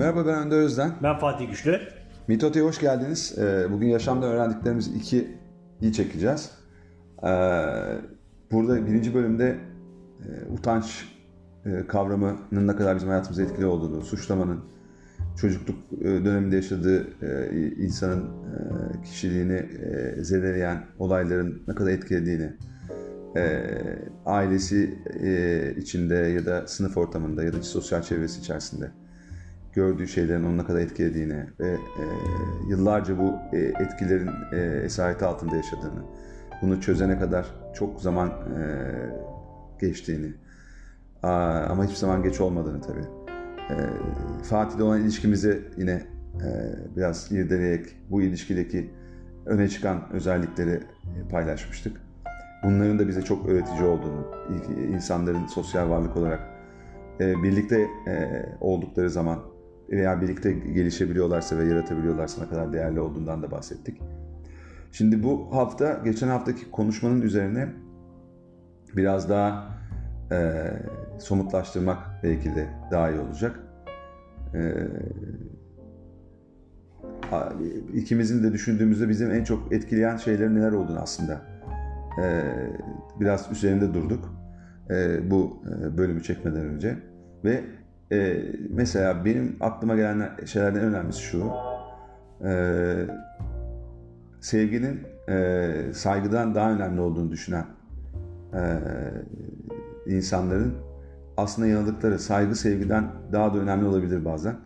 [0.00, 0.92] Merhaba ben Önder Özden.
[1.02, 1.80] Ben Fatih Güçlü.
[2.28, 3.38] Mitote'ye hoş geldiniz.
[3.38, 5.28] Ee, bugün yaşamda öğrendiklerimiz iki
[5.80, 6.50] iyi çekeceğiz.
[7.22, 7.28] Ee,
[8.52, 9.58] burada birinci bölümde
[10.20, 11.08] e, utanç
[11.66, 14.60] e, kavramının ne kadar bizim hayatımıza etkili olduğunu, suçlamanın,
[15.40, 17.06] çocukluk e, döneminde yaşadığı
[17.82, 18.24] insanın
[19.04, 19.66] kişiliğini
[20.24, 22.52] zedeleyen olayların ne kadar etkilediğini,
[24.26, 24.98] ailesi
[25.78, 28.90] içinde ya da sınıf ortamında ya da sosyal çevresi içerisinde
[29.74, 32.04] gördüğü şeylerin onu ne kadar etkilediğini ve e,
[32.68, 36.02] yıllarca bu e, etkilerin e, esareti altında yaşadığını,
[36.62, 38.64] bunu çözene kadar çok zaman e,
[39.80, 40.32] geçtiğini
[41.22, 43.04] Aa, ama hiçbir zaman geç olmadığını tabii.
[43.70, 43.76] E,
[44.42, 46.02] Fatih'le olan ilişkimizi yine
[46.34, 46.48] e,
[46.96, 48.90] biraz irdeleyerek bu ilişkideki
[49.46, 52.00] öne çıkan özellikleri e, paylaşmıştık.
[52.64, 54.26] Bunların da bize çok öğretici olduğunu,
[54.92, 56.40] insanların sosyal varlık olarak
[57.20, 59.38] e, birlikte e, oldukları zaman
[59.90, 64.00] veya birlikte gelişebiliyorlarsa ve yaratabiliyorlarsa ne kadar değerli olduğundan da bahsettik.
[64.92, 67.68] Şimdi bu hafta geçen haftaki konuşmanın üzerine
[68.96, 69.78] biraz daha
[70.32, 70.70] e,
[71.18, 73.60] somutlaştırmak belki de daha iyi olacak.
[74.54, 74.74] E,
[77.94, 81.40] ikimizin de düşündüğümüzde bizim en çok etkileyen şeylerin neler olduğunu aslında
[82.22, 82.42] e,
[83.20, 84.34] biraz üzerinde durduk
[84.90, 86.96] e, bu e, bölümü çekmeden önce
[87.44, 87.64] ve
[88.12, 91.50] e, mesela benim aklıma gelen şeylerden en önemlisi şu.
[92.44, 93.06] E,
[94.40, 97.64] sevginin e, saygıdan daha önemli olduğunu düşünen
[98.54, 98.80] e,
[100.06, 100.74] insanların
[101.36, 104.56] aslında yanıldıkları saygı sevgiden daha da önemli olabilir bazen.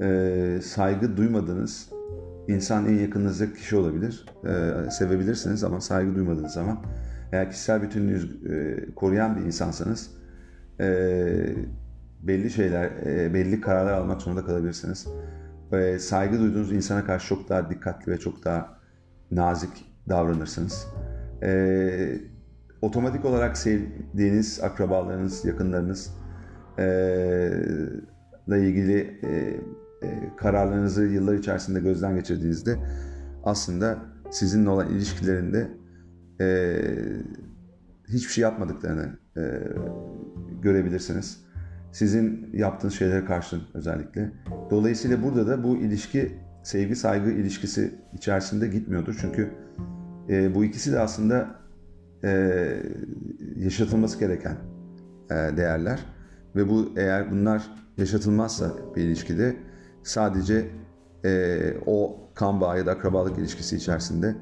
[0.00, 1.90] E, saygı duymadığınız
[2.48, 4.26] insan en yakınınızdaki kişi olabilir.
[4.44, 6.78] E, sevebilirsiniz ama saygı duymadığınız zaman
[7.32, 10.10] eğer kişisel bütünlüğünüzü e, koruyan bir insansanız
[10.80, 10.86] e,
[12.22, 15.06] belli şeyler, e, belli kararlar almak zorunda kalabilirsiniz.
[15.98, 18.78] Saygı duyduğunuz insana karşı çok daha dikkatli ve çok daha
[19.30, 19.70] nazik
[20.08, 20.86] davranırsınız.
[21.42, 22.20] E,
[22.82, 26.14] otomatik olarak sevdiğiniz akrabalarınız, yakınlarınız
[28.48, 29.60] ile ilgili e,
[30.36, 32.76] kararlarınızı yıllar içerisinde gözden geçirdiğinizde
[33.44, 33.98] aslında
[34.30, 35.68] sizinle olan ilişkilerinde
[38.08, 39.18] hiçbir şey yapmadıklarını
[40.62, 41.47] görebilirsiniz.
[41.92, 44.32] Sizin yaptığınız şeylere karşın özellikle.
[44.70, 49.16] Dolayısıyla burada da bu ilişki sevgi saygı ilişkisi içerisinde gitmiyordur.
[49.20, 49.50] Çünkü
[50.28, 51.48] e, bu ikisi de aslında
[52.24, 52.30] e,
[53.56, 54.56] yaşatılması gereken
[55.30, 56.00] e, değerler.
[56.56, 59.56] Ve bu eğer bunlar yaşatılmazsa bir ilişkide
[60.02, 60.66] sadece
[61.24, 64.34] e, o kan bağı ya da akrabalık ilişkisi içerisinde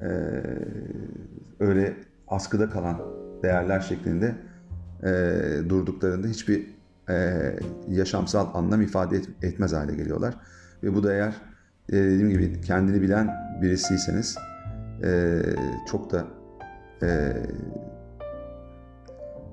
[0.00, 0.08] e,
[1.60, 1.96] öyle
[2.28, 3.00] askıda kalan
[3.42, 4.34] değerler şeklinde
[5.04, 5.32] e,
[5.68, 6.66] durduklarında hiçbir
[7.08, 7.40] e,
[7.88, 10.34] yaşamsal anlam ifade et, etmez hale geliyorlar.
[10.82, 11.34] Ve bu da eğer
[11.88, 13.30] e, dediğim gibi kendini bilen
[13.62, 14.36] birisiyseniz
[15.04, 15.42] e,
[15.90, 16.24] çok da
[17.02, 17.32] e,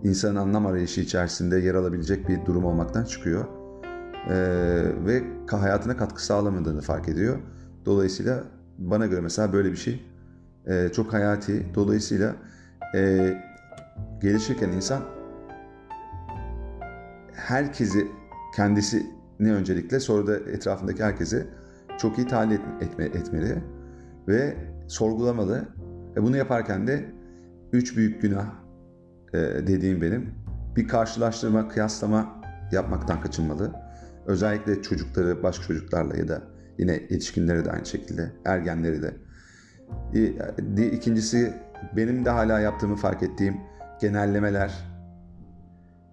[0.04, 3.46] insanın anlam arayışı içerisinde yer alabilecek bir durum olmaktan çıkıyor.
[4.30, 4.36] E,
[5.06, 7.38] ve hayatına katkı sağlamadığını fark ediyor.
[7.86, 8.44] Dolayısıyla
[8.78, 10.06] bana göre mesela böyle bir şey
[10.68, 11.66] e, çok hayati.
[11.76, 12.36] Dolayısıyla
[12.96, 13.34] e,
[14.22, 15.17] gelişirken insan
[17.48, 18.08] herkesi
[18.56, 21.48] kendisini öncelikle sonra da etrafındaki herkesi
[21.98, 23.64] çok iyi tahlil etme, etmeli
[24.28, 25.68] ve sorgulamalı.
[26.18, 27.06] E bunu yaparken de
[27.74, 28.46] üç büyük günah
[29.34, 29.38] e,
[29.68, 30.32] dediğim benim
[30.76, 32.42] bir karşılaştırma, kıyaslama
[32.72, 33.72] yapmaktan kaçınmalı.
[34.26, 36.42] Özellikle çocukları başka çocuklarla ya da
[36.78, 39.14] yine yetişkinleri de aynı şekilde, ergenleri de.
[40.78, 41.54] E, ikincisi
[41.96, 43.58] benim de hala yaptığımı fark ettiğim
[44.02, 44.87] genellemeler,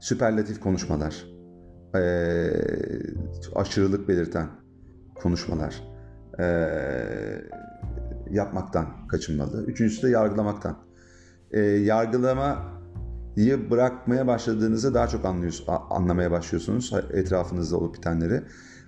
[0.04, 1.26] süperlatif konuşmalar,
[1.94, 2.50] ee,
[3.54, 4.48] aşırılık belirten
[5.14, 5.82] konuşmalar
[6.38, 6.44] ee,
[8.30, 9.64] yapmaktan kaçınmalı.
[9.66, 10.78] Üçüncüsü de yargılamaktan.
[11.50, 15.24] Ee, yargılamayı bırakmaya başladığınızda daha çok
[15.90, 18.42] anlamaya başlıyorsunuz etrafınızda olup bitenleri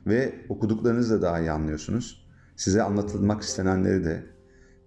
[0.06, 2.26] ve okuduklarınızı da daha iyi anlıyorsunuz.
[2.56, 4.22] Size anlatılmak istenenleri de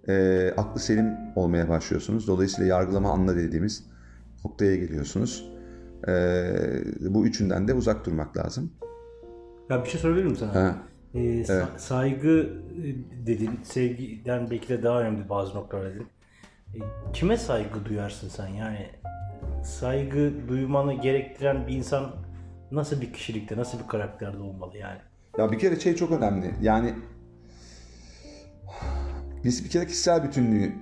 [0.07, 2.27] e, aklı selim olmaya başlıyorsunuz.
[2.27, 3.83] Dolayısıyla yargılama anla dediğimiz
[4.45, 5.58] noktaya geliyorsunuz
[6.07, 6.13] e,
[7.00, 8.74] bu üçünden de uzak durmak lazım.
[9.69, 10.56] Ya bir şey sorabilir miyim sana?
[10.56, 10.75] Ha.
[11.16, 11.68] Ee, evet.
[11.78, 12.50] Saygı
[12.84, 12.88] e,
[13.28, 16.07] dedin, sevgiden belki de daha önemli bazı noktalar dedin.
[16.75, 16.80] E,
[17.13, 18.48] kime saygı duyarsın sen?
[18.48, 18.90] Yani
[19.63, 22.12] saygı duymanı gerektiren bir insan
[22.72, 25.00] nasıl bir kişilikte, nasıl bir karakterde olmalı yani?
[25.38, 26.54] Ya bir kere şey çok önemli.
[26.62, 26.94] Yani
[29.44, 30.74] biz bir kere kişisel bütünlüğü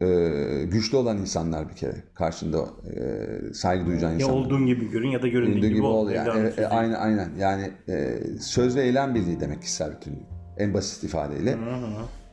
[0.00, 2.58] e, güçlü olan insanlar bir kere karşında
[2.96, 4.36] e, saygı duyacağın Ya insanlar.
[4.40, 6.10] olduğun gibi görün ya da göründüğün gibi, gibi ol.
[6.10, 6.32] yani.
[6.50, 6.60] Sözü.
[6.60, 7.30] e, aynen aynen.
[7.38, 10.22] Yani e, söz ve eylem birliği demek kişisel bütünlük.
[10.58, 11.56] En basit ifadeyle.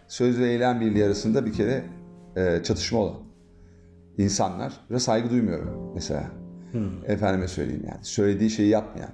[0.08, 1.84] Söz ve eylem birliği arasında bir kere
[2.36, 3.16] e, çatışma olan
[4.18, 6.24] insanlar ve saygı duymuyorum mesela.
[7.08, 8.00] Efendime söyleyeyim yani.
[8.02, 9.10] Söylediği şeyi yapmayan.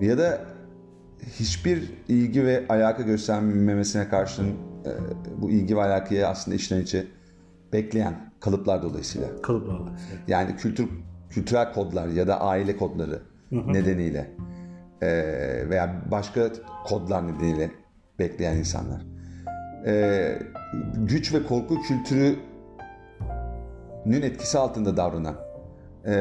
[0.00, 0.40] Ya da
[1.38, 4.46] hiçbir ilgi ve alaka göstermemesine karşın
[4.86, 4.90] e,
[5.42, 7.06] bu ilgi ve alakayı aslında içten içe
[7.72, 9.42] bekleyen kalıplar dolayısıyla.
[9.42, 9.96] Kalıplarla.
[10.28, 10.88] Yani kültür
[11.30, 14.30] kültürel kodlar ya da aile kodları nedeniyle
[15.02, 15.08] e,
[15.70, 16.52] veya başka
[16.86, 17.70] kodlar nedeniyle
[18.18, 19.06] bekleyen insanlar.
[19.86, 20.38] E,
[20.94, 22.38] güç ve korku kültürünün
[24.06, 25.36] etkisi altında davranan,
[26.06, 26.14] e,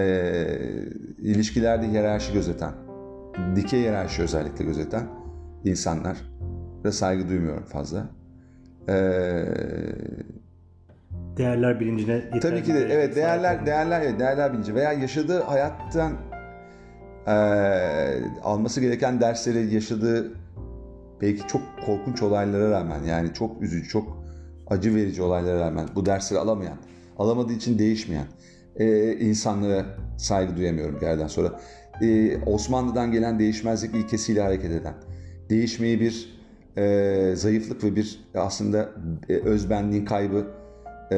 [1.18, 2.74] ilişkilerde hiyerarşi gözeten,
[3.56, 5.08] dikey hiyerarşi özellikle gözeten
[5.66, 6.18] insanlar
[6.84, 8.19] ve saygı duymuyorum fazla.
[8.90, 8.94] E,
[11.38, 16.14] Değerler bilincine yeterli Tabii ki de evet değerler değerler evet, değerler bilinci veya yaşadığı hayattan
[17.28, 20.32] eee, alması gereken dersleri yaşadığı
[21.22, 24.24] belki çok korkunç olaylara rağmen yani çok üzücü çok
[24.68, 26.78] acı verici olaylara rağmen bu dersleri alamayan
[27.18, 28.28] alamadığı için değişmeyen
[28.80, 29.86] eee, insanlara
[30.18, 31.60] saygı duyamıyorum bir yerden sonra.
[32.02, 34.94] Eee, Osmanlı'dan gelen değişmezlik ilkesiyle hareket eden
[35.50, 36.39] değişmeyi bir
[36.78, 38.90] eee, zayıflık ve bir aslında
[39.30, 40.48] e, özbenliğin kaybı
[41.12, 41.18] e,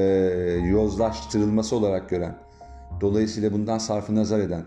[0.70, 2.36] yozlaştırılması olarak gören,
[3.02, 4.64] dolayısıyla bundan sarfı nazar eden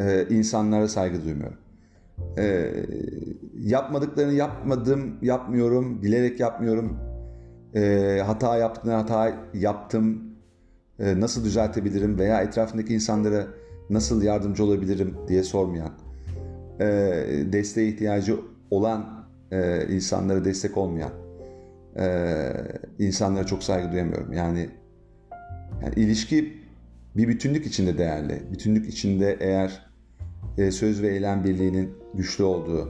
[0.00, 1.58] e, insanlara saygı duymuyorum.
[2.38, 2.70] E,
[3.58, 6.98] yapmadıklarını yapmadım, yapmıyorum, bilerek yapmıyorum.
[7.74, 10.22] E, hata yaptığını hata yaptım,
[10.98, 13.46] e, nasıl düzeltebilirim veya etrafındaki insanlara
[13.90, 15.90] nasıl yardımcı olabilirim diye sormayan,
[16.80, 16.86] e,
[17.52, 18.36] desteğe ihtiyacı
[18.70, 19.17] olan
[19.52, 21.12] e, insanlara destek olmayan,
[21.96, 22.52] e,
[22.98, 24.32] insanlara çok saygı duyamıyorum.
[24.32, 24.70] Yani,
[25.82, 26.58] yani ilişki
[27.16, 28.42] bir bütünlük içinde değerli.
[28.52, 29.86] Bütünlük içinde eğer
[30.58, 32.88] e, söz ve eylem birliğinin güçlü olduğu,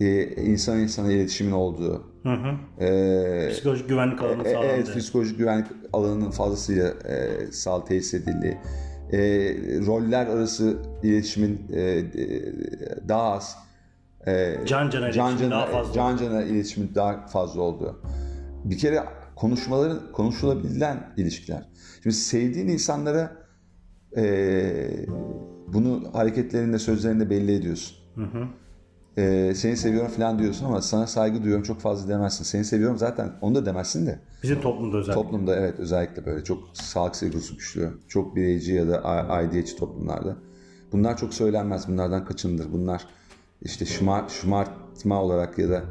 [0.00, 2.84] e, insan insana iletişimin olduğu, Hı hı.
[2.84, 4.72] e, Psikolojik güvenlik alanı e, sağlandı.
[4.74, 8.56] Evet, psikolojik güvenlik alanının fazlasıyla e, sağ tesis edildiği,
[9.12, 9.20] e,
[9.86, 12.04] roller arası iletişimin e, e,
[13.08, 13.56] daha az,
[14.26, 15.92] e, Can cana iletişim daha fazla.
[15.92, 18.00] can cana iletişimin daha fazla olduğu.
[18.64, 19.00] Bir kere
[19.36, 21.68] konuşmaların konuşulabilen ilişkiler.
[22.02, 23.32] Şimdi sevdiğin insanlara
[24.16, 24.24] e,
[25.68, 27.96] bunu hareketlerinde, sözlerinde belli ediyorsun.
[29.16, 32.44] E, seni seviyorum falan diyorsun ama sana saygı duyuyorum çok fazla demezsin.
[32.44, 34.18] Seni seviyorum zaten onu da demezsin de.
[34.42, 35.22] Bizim toplumda özellikle.
[35.22, 40.36] Toplumda evet özellikle böyle çok sağlık sevgisi güçlü, çok bireyci ya da aidiyetçi toplumlarda.
[40.92, 42.72] Bunlar çok söylenmez, bunlardan kaçınılır.
[42.72, 43.06] Bunlar
[43.64, 45.82] işte şımar, şımartma olarak ya da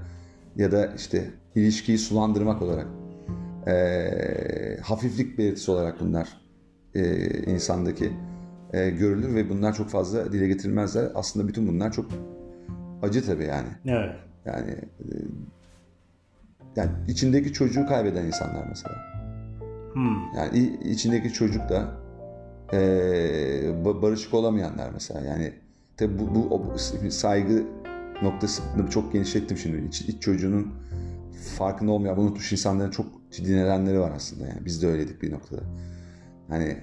[0.56, 2.88] ya da işte ilişkiyi sulandırmak olarak
[3.68, 6.41] eee, hafiflik belirtisi olarak bunlar
[6.95, 8.12] eee, insandaki
[8.73, 11.12] eee, görülür ve bunlar çok fazla dile getirilmezler.
[11.15, 12.06] Aslında bütün bunlar çok
[13.01, 13.68] acı tabii yani.
[13.85, 14.15] Evet.
[14.45, 15.06] Yani e,
[16.75, 18.95] yani içindeki çocuğu kaybeden insanlar mesela.
[19.94, 20.33] Hmm.
[20.35, 21.97] Yani içindeki çocuk da
[22.74, 22.77] e,
[23.83, 25.21] ba- barışık olamayanlar mesela.
[25.25, 25.53] Yani
[26.01, 26.80] tabi bu, bu
[27.12, 27.63] saygı
[28.21, 29.88] noktasını çok genişlettim şimdi.
[29.88, 30.74] İç, iç çocuğunun
[31.57, 34.48] farkında olmayan, unutmuş insanların çok ciddi nedenleri var aslında.
[34.48, 35.62] Yani biz de öyleydik bir noktada.
[36.50, 36.77] Hani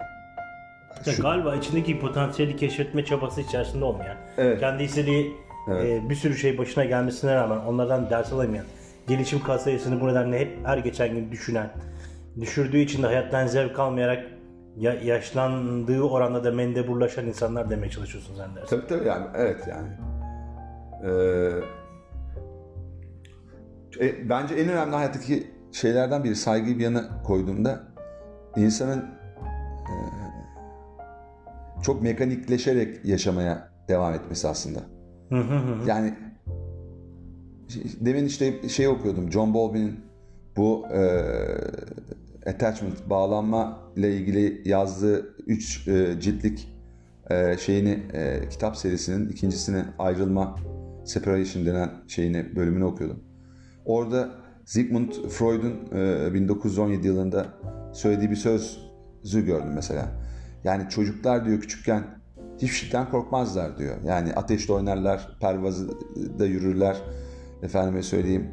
[1.06, 4.60] Ya Şu- Galiba içindeki potansiyeli keşfetme çabası içerisinde olmayan, Evet.
[4.60, 5.32] kendi istediği
[5.69, 8.65] e, bir sürü şey başına gelmesine rağmen onlardan ders alamayan,
[9.08, 11.70] gelişim katsayısını bu nedenle hep her geçen gün düşünen,
[12.41, 14.27] düşürdüğü için de hayattan zevk almayarak
[14.79, 18.77] ya, yaşlandığı oranda da mendeburlaşan insanlar demeye çalışıyorsun sen dersin.
[18.77, 19.89] Tabii tabii yani evet yani.
[21.05, 21.51] Ee,
[24.06, 27.81] e, bence en önemli hayattaki şeylerden biri saygıyı bir yana koyduğumda
[28.56, 29.94] insanın e,
[31.82, 34.81] çok mekanikleşerek yaşamaya devam etmesi aslında.
[35.87, 36.15] Yani
[38.01, 40.01] demin işte şey okuyordum John Bowlby'nin
[40.56, 41.01] bu e,
[42.48, 45.84] attachment bağlanma ile ilgili yazdığı 3
[46.20, 46.69] ciltlik
[47.31, 50.56] e, şeyini e, kitap serisinin ikincisini ayrılma
[51.05, 53.24] separation denen şeyini bölümünü okuyordum.
[53.84, 54.31] Orada
[54.64, 57.46] Sigmund Freud'un e, 1917 yılında
[57.93, 60.08] söylediği bir sözü gördüm mesela.
[60.64, 62.05] Yani çocuklar diyor küçükken
[62.56, 63.96] hiçbir şeyden korkmazlar diyor.
[64.05, 66.96] Yani ateşte oynarlar, pervazda yürürler.
[67.62, 68.50] Efendime söyleyeyim.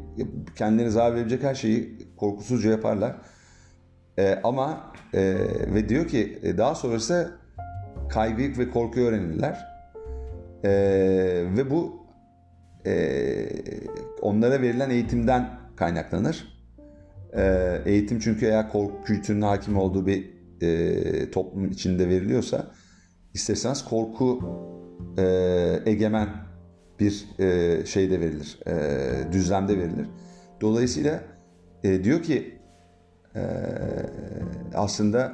[0.55, 3.15] Kendilerine zarar verebilecek her şeyi korkusuzca yaparlar.
[4.17, 5.35] E, ama e,
[5.73, 7.31] ve diyor ki e, daha sonrası
[8.09, 9.65] kaygıyı ve korkuyu öğrenirler.
[10.63, 10.69] E,
[11.57, 12.05] ve bu
[12.85, 13.47] e,
[14.21, 16.55] onlara verilen eğitimden kaynaklanır.
[17.33, 22.71] E, eğitim çünkü eğer korku kültürünün hakim olduğu bir e, toplum içinde veriliyorsa
[23.33, 24.39] isterseniz korku
[25.17, 25.23] e,
[25.85, 26.29] egemen
[26.99, 28.73] bir e, şeyde verilir, e,
[29.31, 30.07] düzlemde verilir.
[30.61, 31.23] Dolayısıyla
[31.83, 32.54] e, diyor ki
[34.75, 35.33] aslında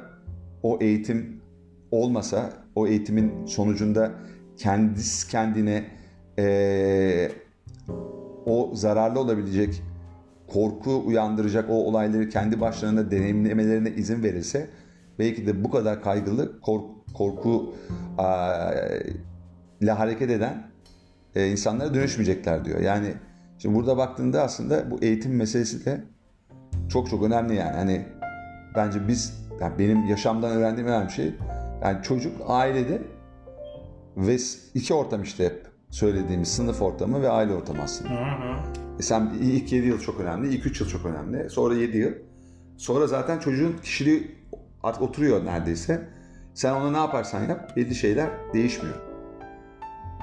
[0.62, 1.40] o eğitim
[1.90, 4.10] olmasa, o eğitimin sonucunda
[4.56, 5.84] kendisi kendine
[6.38, 7.30] e,
[8.46, 9.82] o zararlı olabilecek,
[10.48, 14.68] korku uyandıracak o olayları kendi başlarına deneyimlemelerine izin verilse
[15.18, 17.74] belki de bu kadar kaygılı kork, korku
[18.18, 18.70] a,
[19.80, 20.62] ile hareket eden
[21.34, 22.80] e, insanlara dönüşmeyecekler diyor.
[22.80, 23.14] Yani
[23.58, 26.04] şimdi burada baktığında aslında bu eğitim meselesi de
[26.92, 27.76] çok çok önemli yani.
[27.76, 28.06] Hani
[28.76, 31.34] bence biz yani benim yaşamdan öğrendiğim önemli şey
[31.82, 33.02] yani çocuk ailede
[34.16, 34.36] ve
[34.74, 38.10] iki ortam işte hep söylediğimiz sınıf ortamı ve aile ortamı aslında.
[38.10, 38.58] Hı hı.
[38.98, 41.50] E sen ilk 7 yıl çok önemli, ilk 3 yıl çok önemli.
[41.50, 42.12] Sonra 7 yıl.
[42.76, 44.38] Sonra zaten çocuğun kişiliği
[44.82, 46.08] artık oturuyor neredeyse.
[46.54, 48.96] Sen ona ne yaparsan yap belli şeyler değişmiyor.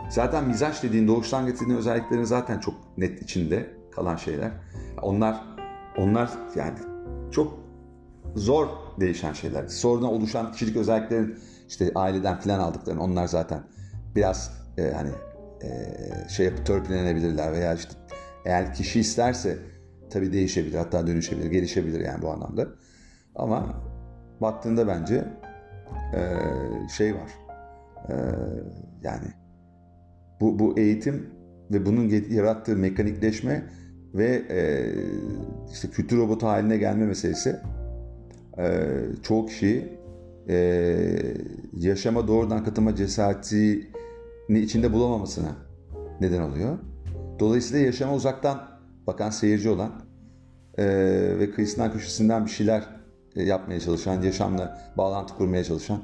[0.10, 4.52] Zaten mizaç dediğin doğuştan getirdiğin özelliklerin zaten çok net içinde kalan şeyler.
[5.02, 5.36] Onlar
[5.98, 6.79] onlar yani
[7.31, 7.60] çok
[8.36, 8.67] zor
[9.00, 9.67] değişen şeyler.
[9.67, 13.60] Sonradan oluşan kişilik özelliklerin işte aileden filan aldıklarını onlar zaten
[14.15, 15.10] biraz e, hani
[15.63, 15.69] e,
[16.29, 17.93] şey yapıp törpülenebilirler veya işte
[18.46, 19.58] eğer kişi isterse
[20.10, 22.67] tabii değişebilir hatta dönüşebilir gelişebilir yani bu anlamda.
[23.36, 23.84] Ama
[24.41, 25.25] baktığında bence
[26.15, 26.22] e,
[26.98, 27.29] şey var
[28.10, 28.15] e,
[29.03, 29.27] yani
[30.41, 31.29] bu, bu eğitim
[31.72, 33.63] ve bunun yarattığı mekanikleşme
[34.13, 34.60] ve e,
[35.72, 37.56] işte kültür robotu haline gelme meselesi
[38.58, 38.88] e,
[39.24, 40.00] çoğu kişiyi
[40.50, 40.56] e,
[41.78, 45.56] yaşama doğrudan katılma cesaretini içinde bulamamasına
[46.22, 46.78] neden oluyor.
[47.39, 48.68] Dolayısıyla yaşama uzaktan
[49.08, 49.92] bakan seyirci olan
[50.78, 50.86] e,
[51.39, 52.84] ve kıyısından köşesinden bir şeyler
[53.36, 56.00] e, yapmaya çalışan, yaşamla bağlantı kurmaya çalışan,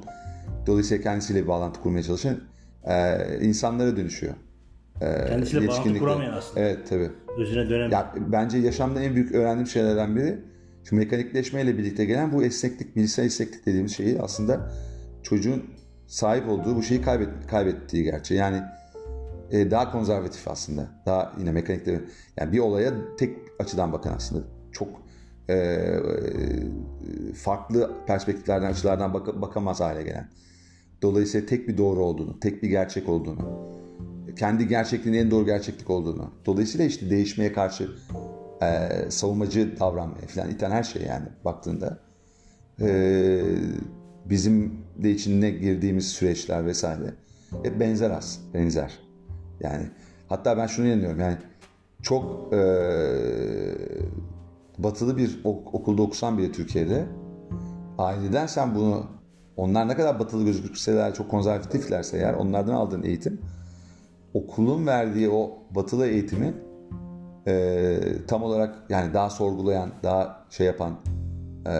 [0.66, 2.36] dolayısıyla kendisiyle bir bağlantı kurmaya çalışan
[2.84, 4.34] e, insanlara dönüşüyor.
[5.00, 6.60] E, kendisiyle bağlantı kuramayan aslında.
[6.60, 7.10] Evet tabii.
[7.38, 7.90] Özüne dönem.
[7.90, 10.38] Ya, bence yaşamda en büyük öğrendiğim şeylerden biri
[10.84, 14.72] şu mekanikleşmeyle birlikte gelen bu esneklik, bilgisayar esneklik dediğimiz şeyi aslında
[15.22, 15.64] çocuğun
[16.06, 18.40] sahip olduğu bu şeyi kaybet, kaybettiği gerçeği.
[18.40, 18.62] Yani
[19.50, 20.88] e, daha konservatif aslında.
[21.06, 22.00] Daha yine mekanikte
[22.36, 24.44] yani bir olaya tek açıdan bakan aslında.
[24.72, 24.88] Çok
[25.48, 26.02] e, e,
[27.34, 30.28] farklı perspektiflerden, açılardan bak, bakamaz hale gelen.
[31.02, 33.76] Dolayısıyla tek bir doğru olduğunu, tek bir gerçek olduğunu,
[34.38, 36.30] kendi gerçekliğinin en doğru gerçeklik olduğunu.
[36.46, 37.88] Dolayısıyla işte değişmeye karşı
[38.62, 41.98] e, savunmacı davranmaya falan iten her şey yani baktığında.
[42.80, 43.40] E,
[44.24, 47.14] bizim de içine girdiğimiz süreçler vesaire
[47.62, 48.98] hep benzer az, benzer.
[49.60, 49.86] Yani
[50.28, 51.36] hatta ben şunu inanıyorum yani
[52.02, 52.58] çok e,
[54.78, 57.06] batılı bir okulda okusan bile Türkiye'de
[57.98, 59.06] aileden sen bunu
[59.56, 63.40] onlar ne kadar batılı gözükseler çok konservatiflerse eğer onlardan aldığın eğitim
[64.36, 66.54] okulun verdiği o batılı eğitimi
[67.46, 70.92] e, tam olarak yani daha sorgulayan, daha şey yapan,
[71.66, 71.70] e,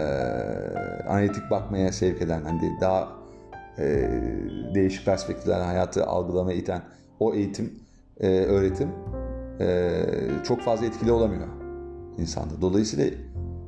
[1.09, 3.07] analitik bakmaya sevk eden, hani daha
[3.77, 4.09] e,
[4.75, 6.81] değişik perspektiflerden hayatı algılamaya iten
[7.19, 7.73] o eğitim,
[8.19, 8.89] e, öğretim
[9.59, 9.89] e,
[10.43, 11.47] çok fazla etkili olamıyor
[12.17, 12.61] insanda.
[12.61, 13.17] Dolayısıyla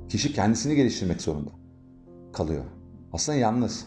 [0.10, 1.50] kişi kendisini geliştirmek zorunda
[2.34, 2.63] kalıyor.
[3.13, 3.86] Aslında yalnız.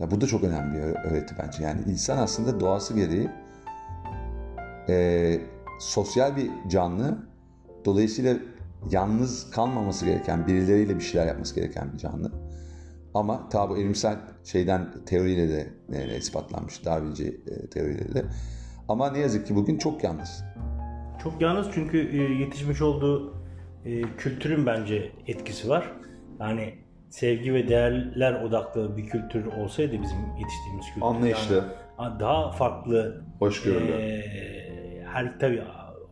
[0.00, 1.62] Ya bu da çok önemli bir öğreti bence.
[1.62, 3.30] Yani insan aslında doğası gereği
[4.88, 5.40] e,
[5.80, 7.18] sosyal bir canlı.
[7.84, 8.36] Dolayısıyla
[8.90, 12.32] yalnız kalmaması gereken, birileriyle bir şeyler yapması gereken bir canlı.
[13.14, 18.24] Ama tabi bu evrimsel şeyden teoriyle de e, ispatlanmış, Darwinci e, teoriyle de.
[18.88, 20.44] Ama ne yazık ki bugün çok yalnız.
[21.22, 23.34] Çok yalnız çünkü e, yetişmiş olduğu
[23.84, 25.92] e, kültürün bence etkisi var.
[26.40, 26.74] Yani
[27.10, 31.06] sevgi ve değerler odaklı bir kültür olsaydı bizim yetiştiğimiz kültür.
[31.06, 31.64] Anlayışlı.
[31.98, 33.24] Yani daha farklı.
[33.38, 33.92] Hoşgörülü.
[33.92, 34.67] E,
[35.18, 35.62] her tabii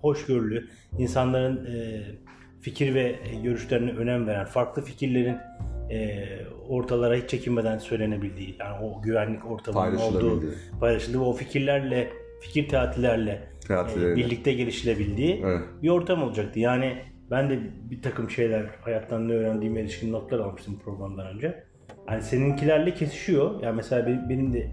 [0.00, 2.02] hoşgörülü, insanların e,
[2.60, 5.36] fikir ve görüşlerine önem veren, farklı fikirlerin
[5.90, 6.26] e,
[6.68, 10.44] ortalara hiç çekinmeden söylenebildiği, yani o güvenlik ortamının olduğu,
[10.80, 12.08] paylaşıldığı o fikirlerle,
[12.40, 15.60] fikir tatillerle e, birlikte gelişilebildiği evet.
[15.82, 16.60] bir ortam olacaktı.
[16.60, 16.96] Yani
[17.30, 17.58] ben de
[17.90, 21.64] bir takım şeyler hayattan ne öğrendiğime ilişkin notlar almıştım programdan önce.
[22.10, 23.62] Yani seninkilerle kesişiyor.
[23.62, 24.70] Yani mesela benim, benim de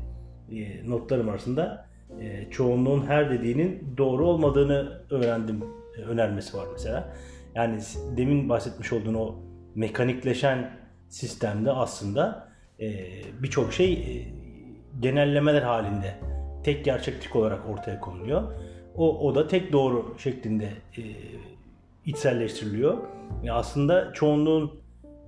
[0.52, 5.64] e, notlarım arasında e, çoğunluğun her dediğinin doğru olmadığını öğrendim
[5.98, 7.14] e, önermesi var mesela.
[7.56, 7.80] Yani
[8.18, 9.36] demin bahsetmiş olduğun o
[9.76, 10.78] mekanikleşen
[11.10, 12.90] sistemde aslında e,
[13.44, 14.28] birçok şey e,
[15.00, 16.16] genellemeler halinde
[16.64, 18.44] tek gerçeklik olarak ortaya konuluyor.
[18.96, 21.02] O, o da tek doğru şeklinde e,
[22.06, 22.98] içselleştiriliyor.
[23.44, 24.72] E, aslında çoğunluğun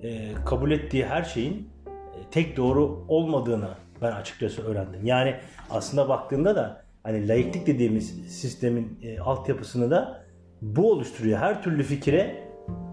[0.04, 3.70] e, kabul ettiği her şeyin e, tek doğru olmadığını
[4.02, 5.06] ben açıkçası öğrendim.
[5.06, 5.36] Yani
[5.70, 10.26] aslında baktığında da hani laiklik dediğimiz sistemin e, altyapısını da
[10.62, 11.40] bu oluşturuyor.
[11.40, 12.44] Her türlü fikire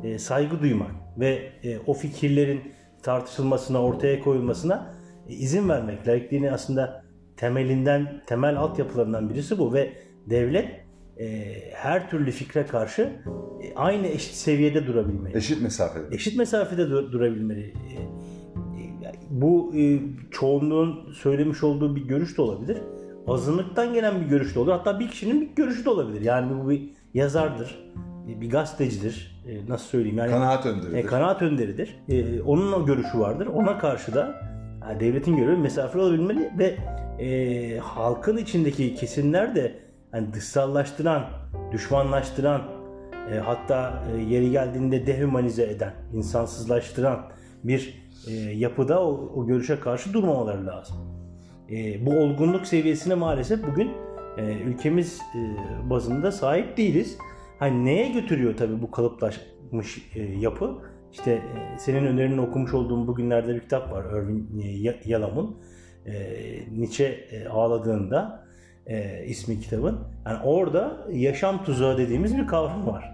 [0.05, 2.61] e, saygı duymak ve e, o fikirlerin
[3.03, 4.95] tartışılmasına, ortaya koyulmasına
[5.29, 6.09] e, izin vermek.
[6.09, 7.05] Laikliğin aslında
[7.37, 9.93] temelinden, temel altyapılarından birisi bu ve
[10.27, 10.83] devlet
[11.19, 13.03] e, her türlü fikre karşı
[13.63, 15.37] e, aynı eşit seviyede durabilmeli.
[15.37, 16.15] Eşit mesafede.
[16.15, 17.67] Eşit mesafede dur- durabilmeli.
[17.67, 17.97] E,
[19.33, 19.99] bu e,
[20.31, 22.79] çoğunluğun söylemiş olduğu bir görüş de olabilir.
[23.27, 24.73] Azınlıktan gelen bir görüş de olur.
[24.73, 26.21] Hatta bir kişinin bir görüşü de olabilir.
[26.21, 26.83] Yani bu bir
[27.15, 27.93] yazardır,
[28.41, 29.43] bir gazetecidir.
[29.49, 30.19] E, nasıl söyleyeyim?
[30.19, 30.97] Yani Kanaat önderidir.
[30.97, 31.97] e, kanaat önderidir.
[32.09, 33.47] E, onun o görüşü vardır.
[33.47, 34.35] Ona karşı da
[34.89, 36.77] yani devletin görevi mesafeli olabilmeli ve
[37.25, 39.75] e, halkın içindeki kesimler de
[40.15, 41.25] yani dışsallaştıran,
[41.73, 42.63] düşmanlaştıran,
[43.35, 47.21] e, hatta e, yeri geldiğinde dehumanize eden, insansızlaştıran
[47.65, 50.97] bir e, yapıda o, o görüşe karşı durmamaları lazım.
[51.71, 53.91] E, bu olgunluk seviyesine maalesef bugün
[54.39, 55.41] e, ülkemiz e,
[55.91, 57.19] bazında sahip değiliz.
[57.59, 60.79] Hani neye götürüyor tabii bu kalıplaşmış e, yapı?
[61.13, 65.57] İşte e, senin önerini okumuş olduğum bugünlerde bir kitap var Irving e, Ya- Yalom'un.
[66.07, 66.13] E,
[66.79, 68.47] Nietzsche e, ağladığında
[68.87, 69.99] e, ismi kitabın.
[70.27, 73.13] Yani orada yaşam tuzağı dediğimiz bir kavram var.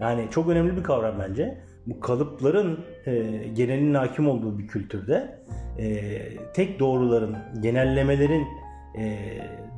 [0.00, 1.58] Yani çok önemli bir kavram bence.
[1.86, 3.22] Bu kalıpların e,
[3.54, 5.38] genelinin hakim olduğu bir kültürde
[5.78, 6.18] e,
[6.54, 8.46] tek doğruların, genellemelerin
[8.98, 9.18] e,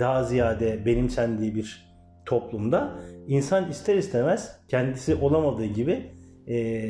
[0.00, 1.94] daha ziyade benimsendiği bir
[2.26, 2.92] toplumda
[3.26, 6.10] insan ister istemez kendisi olamadığı gibi
[6.48, 6.86] e,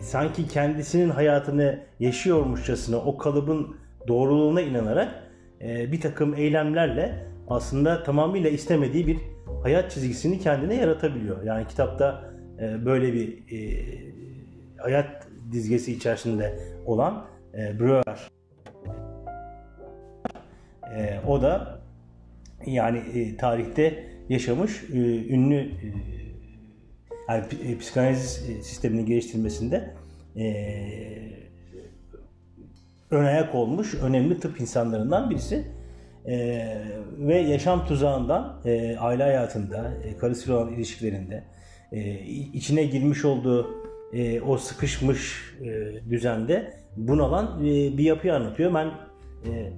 [0.00, 3.76] sanki kendisinin hayatını yaşıyormuşçasına o kalıbın
[4.08, 5.14] doğruluğuna inanarak
[5.60, 9.18] e, bir takım eylemlerle aslında tamamıyla istemediği bir
[9.62, 11.42] hayat çizgisini kendine yaratabiliyor.
[11.42, 13.84] Yani kitapta e, böyle bir e,
[14.76, 15.23] hayat
[15.54, 18.28] dizgesi içerisinde olan e, Breuer
[20.96, 21.80] e, o da
[22.66, 24.96] yani e, tarihte yaşamış e,
[25.28, 25.70] ünlü e,
[27.28, 29.94] yani e, psikanaliz e, sisteminin geliştirmesinde
[30.36, 30.44] e,
[33.10, 35.64] ön ayak olmuş önemli tıp insanlarından birisi.
[36.26, 36.36] E,
[37.18, 41.44] ve yaşam tuzağından e, aile hayatında, e, karısıyla olan ilişkilerinde
[41.92, 42.18] e,
[42.52, 48.74] içine girmiş olduğu e, o sıkışmış e, düzende bunalan e, bir yapıyı anlatıyor.
[48.74, 48.86] Ben
[49.50, 49.72] e,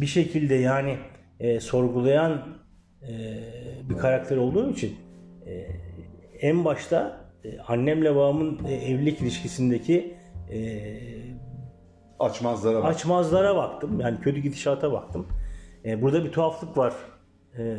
[0.00, 0.96] bir şekilde yani
[1.40, 2.42] e, sorgulayan
[3.02, 3.12] e,
[3.90, 4.96] bir karakter olduğum için
[5.46, 5.66] e,
[6.40, 10.14] en başta e, annemle babamın e, evlilik ilişkisindeki
[10.52, 10.88] e,
[12.20, 12.84] Açmazlara bak.
[12.84, 14.00] açmazlara baktım.
[14.00, 15.26] Yani kötü gidişata baktım.
[15.84, 16.94] E, burada bir tuhaflık var.
[17.58, 17.76] E,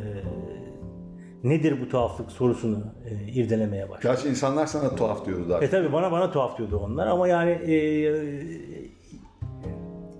[1.44, 4.10] nedir bu tuhaflık sorusunu e, irdelemeye başladım.
[4.16, 5.64] Gerçi insanlar sana tuhaf diyordu daha.
[5.64, 7.74] E tabi bana bana tuhaf diyordu onlar ama yani e,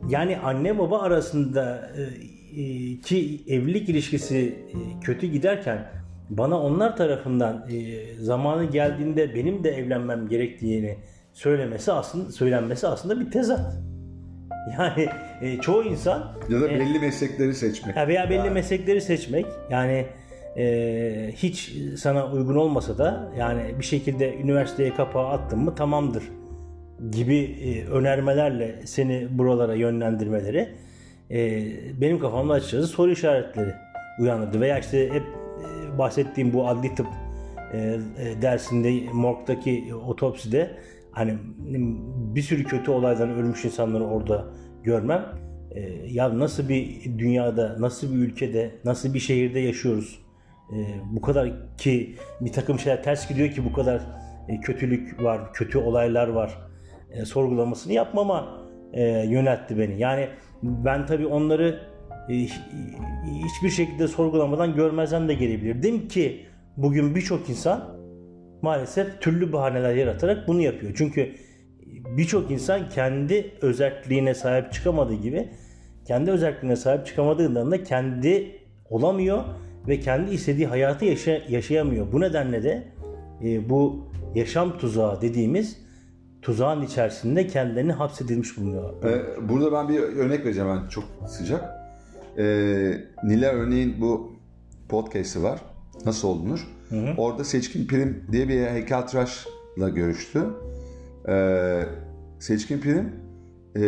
[0.09, 2.03] yani anne baba arasında e,
[2.63, 5.87] e, ki evlilik ilişkisi e, kötü giderken
[6.31, 10.99] bana onlar tarafından e, zamanı geldiğinde benim de evlenmem gerektiğini
[11.33, 13.61] söylemesi aslında söylenmesi aslında bir tezat.
[14.79, 15.09] Yani
[15.43, 17.97] e, çoğu insan Ya da e, belli meslekleri seçmek.
[17.97, 20.07] ya veya belli Yani meslekleri seçmek yani
[20.61, 26.25] e, hiç sana uygun olmasa da yani bir şekilde üniversiteye kapağı attın mı tamamdır
[27.11, 30.69] gibi e, önermelerle seni buralara yönlendirmeleri
[31.31, 31.63] e,
[32.01, 33.75] benim kafamda açıkçası soru işaretleri
[34.21, 34.61] uyandırdı.
[34.61, 37.07] Veya işte hep e, bahsettiğim bu adli tıp
[37.73, 40.71] e, e, dersinde morgdaki otopside
[41.13, 41.39] hani
[42.35, 44.47] bir sürü kötü olaydan ölmüş insanları orada
[44.83, 45.27] görmem
[45.71, 50.20] e, ya nasıl bir dünyada, nasıl bir ülkede, nasıl bir şehirde yaşıyoruz?
[50.73, 50.77] E,
[51.11, 54.01] bu kadar ki bir takım şeyler ters gidiyor ki bu kadar
[54.49, 56.59] e, kötülük var, kötü olaylar var.
[57.11, 58.61] E, sorgulamasını yapmama
[58.93, 60.01] e, yöneltti beni.
[60.01, 60.29] Yani
[60.63, 61.81] ben tabii onları
[62.29, 62.35] e,
[63.45, 68.01] hiçbir şekilde sorgulamadan görmezden de gelebilirdim ki bugün birçok insan
[68.63, 70.93] maalesef türlü bahaneler yaratarak bunu yapıyor.
[70.97, 71.35] Çünkü
[72.17, 75.49] birçok insan kendi özelliğine sahip çıkamadığı gibi
[76.07, 79.45] kendi özelliğine sahip çıkamadığından da kendi olamıyor
[79.89, 82.13] ve kendi istediği hayatı yaşa- yaşayamıyor.
[82.13, 82.89] Bu nedenle de
[83.45, 85.77] e, bu yaşam tuzağı dediğimiz
[86.43, 89.05] tuzağın içerisinde kendilerini hapsedilmiş bulunuyor.
[89.05, 91.65] Ee, burada ben bir örnek vereceğim ben çok sıcak.
[92.39, 92.43] Ee,
[93.25, 94.33] Nilay örneğin bu
[94.89, 95.61] podcast'i var.
[96.07, 96.67] Nasıl olunur?
[97.17, 100.45] Orada Seçkin Prim diye bir heykeltıraşla görüştü.
[101.29, 101.83] Ee,
[102.39, 103.13] Seçkin Prim
[103.77, 103.83] e,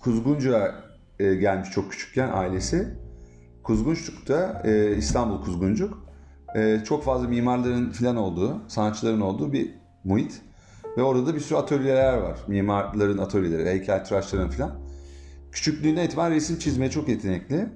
[0.00, 0.74] Kuzguncu'ya
[1.18, 2.88] e, gelmiş çok küçükken ailesi.
[3.66, 6.06] Kuzguncuk'ta e, İstanbul Kuzguncuk
[6.56, 9.74] e, çok fazla mimarların falan olduğu, sanatçıların olduğu bir
[10.04, 10.40] muhit.
[10.98, 12.38] Ve orada da bir sürü atölyeler var.
[12.48, 14.80] Mimarların atölyeleri, heykeltıraşların falan.
[15.52, 17.68] Küçüklüğünden itibaren resim çizmeye çok yetenekli.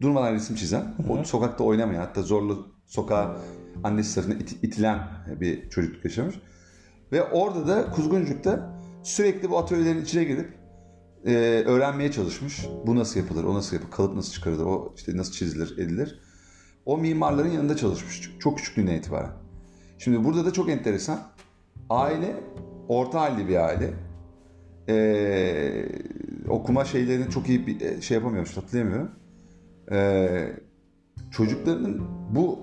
[0.00, 3.36] Durmadan resim çizen, o sokakta oynamayan, hatta zorlu sokağa
[3.84, 4.98] annesi tarafından it- itilen
[5.40, 6.34] bir çocukluk yaşamış.
[7.12, 10.65] Ve orada da Kuzguncuk'ta sürekli bu atölyelerin içine girip
[11.26, 11.32] e,
[11.66, 12.66] öğrenmeye çalışmış.
[12.86, 16.20] Bu nasıl yapılır, o nasıl yapılır, kalıp nasıl çıkarılır, o işte nasıl çizilir, edilir.
[16.86, 19.32] O mimarların yanında çalışmış çok küçüklüğüne itibaren.
[19.98, 21.18] Şimdi burada da çok enteresan.
[21.90, 22.36] Aile,
[22.88, 23.94] orta halli bir aile.
[24.88, 25.88] Ee,
[26.48, 29.10] okuma şeylerini çok iyi bir e, şey yapamıyormuş, hatırlayamıyorum.
[29.92, 30.52] Ee,
[31.30, 32.58] çocuklarının bu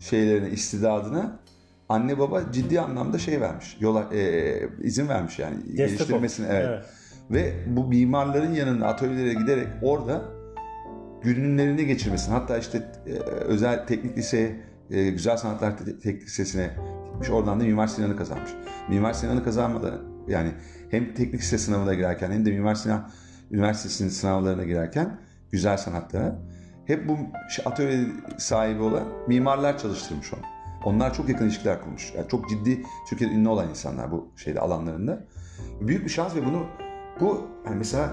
[0.00, 1.40] şeylerine, istidadına
[1.88, 3.76] anne baba ciddi anlamda şey vermiş.
[3.80, 6.46] Yola e, izin vermiş yani Destek geliştirmesine.
[6.50, 6.66] Evet.
[6.68, 6.84] evet.
[7.30, 10.22] Ve bu mimarların yanında atölyelere giderek orada
[11.22, 14.56] günlerini geçirmesini hatta işte e, özel teknik lise
[14.90, 16.70] e, güzel sanatlar teknik lisesine
[17.12, 18.50] gitmiş oradan da Mimar Sinan'ı kazanmış.
[18.88, 20.52] Mimar Sinan'ı kazanmadan yani
[20.90, 23.10] hem teknik lise sınavına girerken hem de Mimar Sinan
[23.50, 26.38] Üniversitesi'nin sınavlarına girerken güzel sanatlara
[26.86, 27.16] hep bu
[27.64, 28.06] atölye
[28.38, 30.42] sahibi olan mimarlar çalıştırmış onu.
[30.84, 32.12] Onlar çok yakın ilişkiler kurmuş.
[32.16, 35.24] Yani çok ciddi Türkiye'de ünlü olan insanlar bu şeyde alanlarında.
[35.80, 36.66] Büyük bir şans ve bunu
[37.20, 38.12] bu yani mesela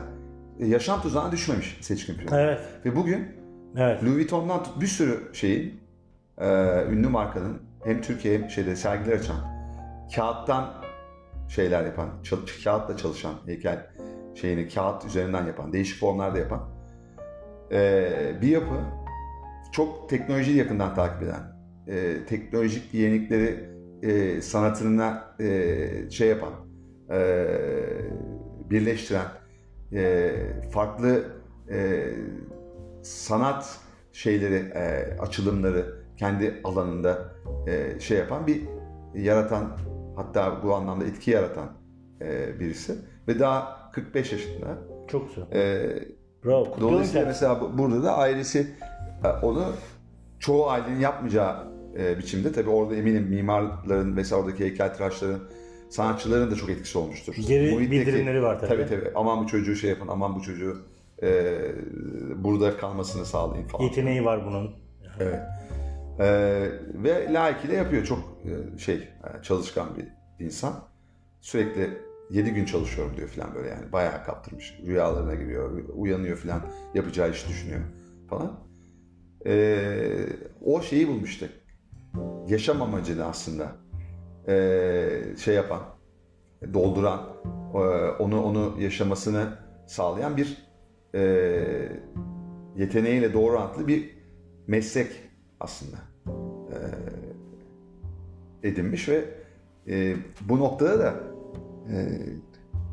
[0.59, 2.29] yaşam tuzağına düşmemiş seçkin primi.
[2.35, 2.59] Evet.
[2.85, 3.27] Ve bugün
[3.77, 4.03] evet.
[4.03, 5.79] Louis Vuitton'dan tut bir sürü şeyin
[6.37, 6.47] e,
[6.91, 9.37] ünlü markanın hem Türkiye hem şeyde sergiler açan
[10.15, 10.73] kağıttan
[11.47, 13.87] şeyler yapan, çal, kağıtla çalışan heykel
[14.35, 16.69] şeyini kağıt üzerinden yapan, değişik formlarda yapan
[17.71, 18.75] e, bir yapı
[19.71, 21.55] çok teknolojiyi yakından takip eden
[21.87, 23.69] e, teknolojik yenilikleri
[24.03, 26.53] e, sanatına e, şey yapan,
[27.09, 27.17] e,
[28.69, 29.27] birleştiren,
[29.93, 30.31] e,
[30.71, 31.23] farklı
[31.69, 32.07] e,
[33.03, 33.79] sanat
[34.13, 37.35] şeyleri, e, açılımları kendi alanında
[37.67, 38.61] e, şey yapan bir
[39.15, 39.77] yaratan,
[40.15, 41.77] hatta bu anlamda etki yaratan
[42.21, 42.95] e, birisi
[43.27, 44.77] ve daha 45 yaşında.
[45.07, 45.51] Çok güzel.
[45.51, 46.77] E, Bravo.
[46.81, 48.67] Dolayısıyla mesela burada da ailesi
[49.23, 49.65] e, onu
[50.39, 52.51] çoğu ailenin yapmayacağı e, biçimde.
[52.51, 55.39] Tabi orada eminim mimarların vesaire oradaki heykeltıraşların
[55.95, 57.35] sanatçıların da çok etkisi olmuştur.
[57.47, 58.69] Geri Muhitteki, bildirimleri var tabii.
[58.69, 59.11] Tabii tabii.
[59.15, 60.77] Aman bu çocuğu şey yapın, aman bu çocuğu
[61.23, 61.55] e,
[62.35, 63.83] burada kalmasını sağlayın falan.
[63.83, 64.71] Yeteneği var bunun.
[65.19, 65.39] Evet.
[66.19, 66.25] E,
[67.03, 68.05] ve layıkıyla yapıyor.
[68.05, 70.05] Çok e, şey e, çalışkan bir
[70.45, 70.73] insan.
[71.41, 71.89] Sürekli
[72.29, 73.91] 7 gün çalışıyorum diyor falan böyle yani.
[73.91, 74.79] Bayağı kaptırmış.
[74.85, 76.61] Rüyalarına giriyor, uyanıyor falan.
[76.93, 77.81] Yapacağı iş düşünüyor
[78.29, 78.59] falan.
[79.45, 79.77] E,
[80.65, 81.49] o şeyi bulmuştuk
[82.47, 83.71] yaşam amacını aslında
[85.37, 85.81] şey yapan,
[86.73, 87.21] dolduran,
[88.19, 89.47] onu onu yaşamasını
[89.87, 90.67] sağlayan bir
[92.75, 94.17] yeteneğiyle doğru orantılı bir
[94.67, 95.11] meslek
[95.59, 95.97] aslında
[98.63, 99.25] edinmiş ve
[100.41, 101.13] bu noktada da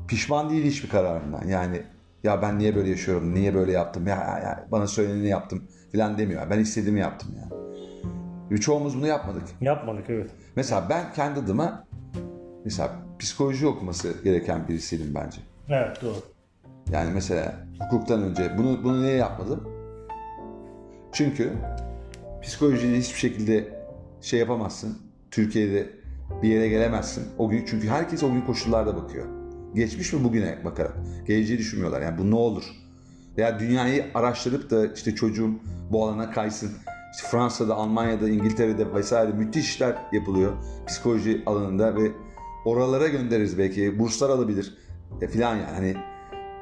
[0.09, 1.47] pişman değil hiçbir kararından.
[1.47, 1.83] Yani
[2.23, 5.63] ya ben niye böyle yaşıyorum, niye böyle yaptım, ya, ya, bana söyleneni yaptım
[5.93, 6.51] filan demiyor.
[6.51, 8.61] Ben istediğimi yaptım yani.
[8.61, 9.43] Çoğumuz bunu yapmadık.
[9.61, 10.31] Yapmadık evet.
[10.57, 11.85] Mesela ben kendi adıma
[12.65, 15.41] mesela psikoloji okuması gereken birisiydim bence.
[15.69, 16.17] Evet doğru.
[16.93, 19.69] Yani mesela hukuktan önce bunu bunu niye yapmadım?
[21.13, 21.53] Çünkü
[22.43, 23.85] psikolojiyi hiçbir şekilde
[24.21, 24.99] şey yapamazsın.
[25.31, 25.91] Türkiye'de
[26.43, 27.25] bir yere gelemezsin.
[27.39, 29.27] O gün çünkü herkes o gün koşullarda bakıyor.
[29.75, 30.97] Geçmiş mi bugüne bakarak.
[31.27, 32.01] Geleceği düşünmüyorlar.
[32.01, 32.65] Yani bu ne olur?
[33.39, 35.51] Veya dünyayı araştırıp da işte çocuğum
[35.91, 36.73] bu alana kaysın
[37.13, 40.53] işte Fransa'da, Almanya'da, İngiltere'de vesaire müthiş işler yapılıyor
[40.87, 42.13] psikoloji alanında ve
[42.65, 44.79] oralara göndeririz belki burslar alabilir
[45.21, 45.97] e, filan yani hani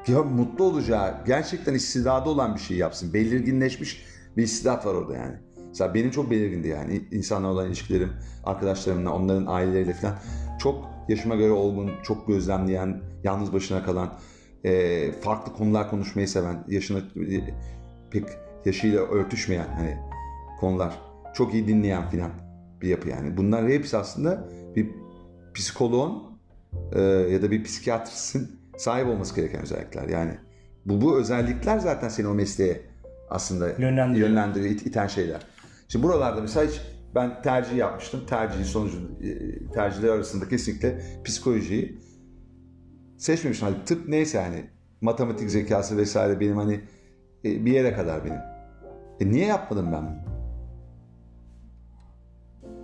[0.07, 3.13] ya mutlu olacağı gerçekten istidadı olan bir şey yapsın.
[3.13, 4.05] Belirginleşmiş
[4.37, 5.35] bir istidat var orada yani.
[5.67, 8.09] Mesela benim çok belirgindi yani insanlarla olan ilişkilerim,
[8.43, 10.15] arkadaşlarımla, onların aileleriyle falan
[10.59, 14.13] çok yaşıma göre olgun, çok gözlemleyen, yalnız başına kalan,
[14.63, 17.55] e, farklı konular konuşmayı seven, yaşına e,
[18.11, 18.23] pek
[18.65, 20.10] yaşıyla örtüşmeyen hani
[20.61, 21.01] konular.
[21.33, 22.31] Çok iyi dinleyen filan
[22.81, 23.37] bir yapı yani.
[23.37, 24.89] Bunlar hepsi aslında bir
[25.53, 26.23] psikoloğun
[26.91, 30.09] e, ya da bir psikiyatristin sahip olması gereken özellikler.
[30.09, 30.37] Yani
[30.85, 32.81] bu, bu özellikler zaten seni o mesleğe
[33.29, 35.41] aslında yönlendiriyor, yönlendiriyor it, iten şeyler.
[35.87, 36.81] Şimdi buralarda mesela hiç
[37.15, 38.25] ben tercih yapmıştım.
[38.27, 41.99] Tercihin sonucu e, tercihler arasında kesinlikle psikolojiyi
[43.17, 43.67] seçmemiştim.
[43.67, 44.65] Hani tıp neyse hani
[45.01, 46.81] matematik zekası vesaire benim hani
[47.45, 48.39] e, bir yere kadar benim.
[49.19, 50.40] E niye yapmadım ben bunu?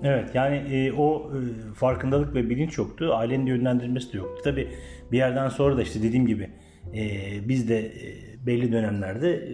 [0.04, 3.12] Evet yani e, o e, farkındalık ve bilinç yoktu.
[3.14, 4.42] Ailenin yönlendirmesi de yoktu.
[4.44, 4.68] Tabi
[5.12, 6.50] bir yerden sonra da işte dediğim gibi
[6.96, 7.10] e,
[7.50, 9.54] biz de e, belli dönemlerde e,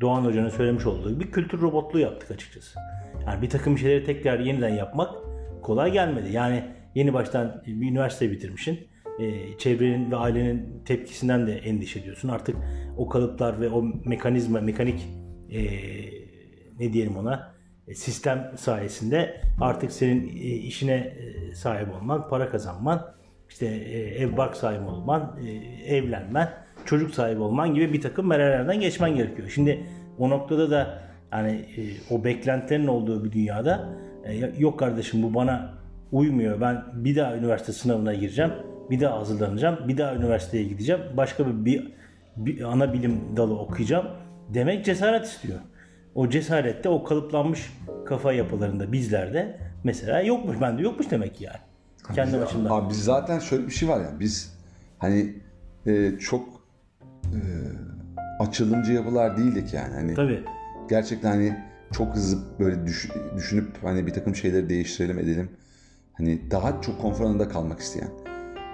[0.00, 2.78] Doğan Hoca'nın söylemiş olduğu bir kültür robotluğu yaptık açıkçası.
[3.26, 5.14] Yani bir takım şeyleri tekrar yeniden yapmak
[5.62, 6.32] kolay gelmedi.
[6.32, 8.78] Yani yeni baştan bir üniversite bitirmişsin.
[9.20, 12.28] Ee, çevrenin ve ailenin tepkisinden de endişe ediyorsun.
[12.28, 12.56] Artık
[12.96, 15.08] o kalıplar ve o mekanizma, mekanik
[15.50, 15.60] e,
[16.78, 17.59] ne diyelim ona e,
[17.94, 23.12] sistem sayesinde artık senin e, işine e, sahip olman, para kazanman,
[23.48, 23.66] işte
[24.18, 25.40] ev bark sahibi olman,
[25.86, 26.50] evlenmen,
[26.84, 29.48] çocuk sahibi olman gibi bir takım merhalelerden geçmen gerekiyor.
[29.54, 29.86] Şimdi
[30.18, 30.98] o noktada da
[31.32, 31.64] yani
[32.10, 33.88] o beklentilerin olduğu bir dünyada
[34.58, 35.74] yok kardeşim bu bana
[36.12, 36.60] uymuyor.
[36.60, 38.52] Ben bir daha üniversite sınavına gireceğim.
[38.90, 39.88] Bir daha hazırlanacağım.
[39.88, 41.00] Bir daha üniversiteye gideceğim.
[41.16, 41.92] Başka bir, bir,
[42.36, 44.06] bir ana bilim dalı okuyacağım.
[44.48, 45.58] Demek cesaret istiyor
[46.20, 47.72] o cesarette o kalıplanmış
[48.06, 50.60] kafa yapılarında bizlerde mesela yokmuş.
[50.60, 51.58] Bende yokmuş demek ki yani.
[52.14, 52.70] Kendi biz, açımdan.
[52.70, 54.54] Abi biz zaten şöyle bir şey var ya biz
[54.98, 55.34] hani
[55.86, 56.48] e, çok
[57.24, 57.40] e,
[58.40, 59.94] açılımcı yapılar değildik yani.
[59.94, 60.44] Hani Tabii.
[60.88, 61.56] Gerçekten hani
[61.92, 65.50] çok hızlı böyle düş, düşünüp hani bir takım şeyleri değiştirelim edelim.
[66.12, 68.10] Hani daha çok konfor alanında kalmak isteyen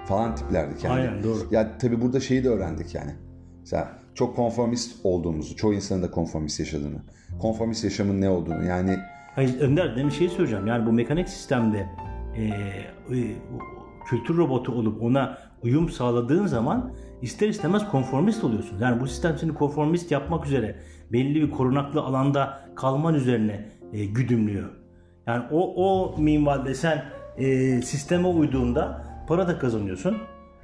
[0.07, 0.93] falan tiplerdik yani.
[0.93, 1.47] Aynen doğru.
[1.51, 3.11] Ya tabii burada şeyi de öğrendik yani.
[3.59, 7.01] Mesela çok konformist olduğumuzu, çoğu insanın da konformist yaşadığını,
[7.39, 8.97] konformist yaşamın ne olduğunu yani...
[9.35, 11.89] Hayır Önder demin şey söyleyeceğim yani bu mekanik sistemde
[12.35, 13.35] e, e,
[14.09, 18.79] kültür robotu olup ona uyum sağladığın zaman ister istemez konformist oluyorsun.
[18.79, 20.75] Yani bu sistem seni konformist yapmak üzere
[21.11, 24.69] belli bir korunaklı alanda kalman üzerine e, güdümlüyor.
[25.27, 27.05] Yani o, o minvalde sen
[27.37, 30.17] e, sisteme uyduğunda para da kazanıyorsun.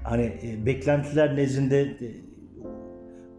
[0.03, 2.07] Hani e, beklentiler nezdinde e,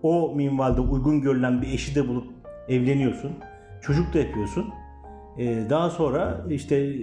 [0.02, 2.33] o minvalde uygun görülen bir eşi de bulup
[2.68, 3.32] evleniyorsun.
[3.82, 4.68] Çocuk da yapıyorsun.
[5.38, 6.94] Ee, daha sonra işte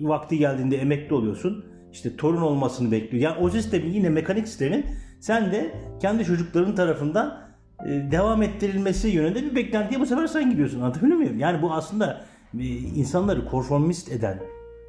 [0.00, 1.64] vakti geldiğinde emekli oluyorsun.
[1.92, 3.22] İşte torun olmasını bekliyor.
[3.22, 4.86] Yani o sistemin yine mekanik sistemin
[5.20, 7.38] sen de kendi çocukların tarafından
[7.86, 10.80] e, devam ettirilmesi yönünde bir beklentiye bu sefer sen gidiyorsun.
[10.80, 11.38] Anlatabiliyor muyum?
[11.38, 12.24] Yani bu aslında
[12.58, 14.38] e, insanları konformist eden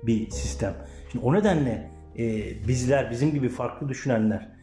[0.03, 0.73] bir sistem.
[1.11, 2.23] Şimdi o nedenle e,
[2.67, 4.53] bizler, bizim gibi farklı düşünenler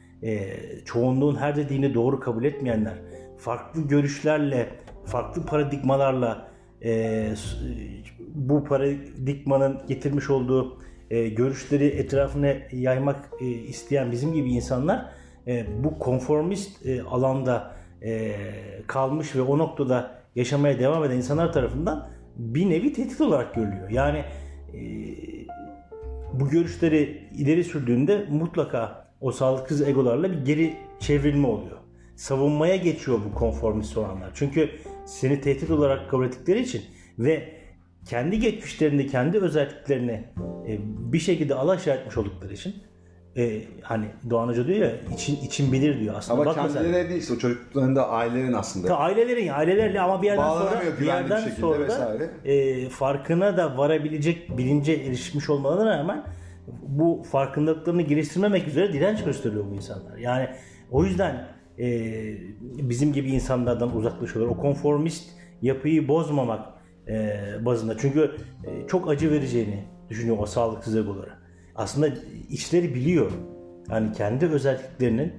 [0.84, 2.94] çoğunluğun her dediğini doğru kabul etmeyenler,
[3.38, 4.68] farklı görüşlerle,
[5.10, 6.48] farklı paradigmalarla
[6.84, 7.28] e,
[8.34, 10.78] bu paradigmanın getirmiş olduğu
[11.10, 15.06] e, görüşleri etrafına yaymak e, isteyen bizim gibi insanlar
[15.46, 18.32] e, bu konformist e, alanda e,
[18.86, 23.90] kalmış ve o noktada yaşamaya devam eden insanlar tarafından bir nevi tehdit olarak görülüyor.
[23.90, 24.24] Yani
[24.74, 24.80] e,
[26.32, 31.76] bu görüşleri ileri sürdüğünde mutlaka o sağlıksız egolarla bir geri çevrilme oluyor.
[32.16, 34.30] Savunmaya geçiyor bu konformist olanlar.
[34.34, 34.70] Çünkü
[35.10, 36.82] seni tehdit olarak kabul ettikleri için
[37.18, 37.52] ve
[38.08, 40.24] kendi geçmişlerini, kendi özelliklerini
[40.68, 40.78] e,
[41.12, 42.74] bir şekilde alaşağı etmiş oldukları için
[43.36, 46.40] e, hani Doğan Hoca diyor ya için için bilir diyor aslında.
[46.40, 48.88] Ama kendileri sen, değil o çocuklarında ailelerin aslında.
[48.88, 53.78] Ta ailelerin ailelerle ama bir yerden sonra bir yerden bir sonra da e, farkına da
[53.78, 56.24] varabilecek bilince erişmiş olmalarına rağmen
[56.82, 60.18] bu farkındalıklarını geliştirmemek üzere direnç gösteriyor bu insanlar.
[60.18, 60.48] Yani
[60.90, 61.88] o yüzden e,
[62.60, 64.54] bizim gibi insanlardan uzaklaşıyorlar.
[64.56, 65.30] O konformist
[65.62, 66.66] yapıyı bozmamak
[67.08, 67.98] e, bazında.
[67.98, 71.38] Çünkü e, çok acı vereceğini düşünüyor o sağlıksız egolara.
[71.76, 72.08] Aslında
[72.50, 73.30] içleri biliyor.
[73.90, 75.32] Yani kendi özelliklerinin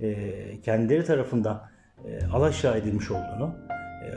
[0.00, 1.62] e, kendileri tarafından
[2.04, 3.54] e, alaşağı edilmiş olduğunu,
[4.04, 4.08] e,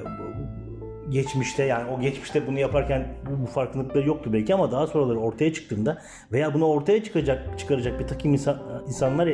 [1.10, 5.54] geçmişte yani o geçmişte bunu yaparken bu, bu farkındalıkları yoktu belki ama daha sonraları ortaya
[5.54, 9.28] çıktığında veya bunu ortaya çıkacak çıkaracak bir takım insan, insanlar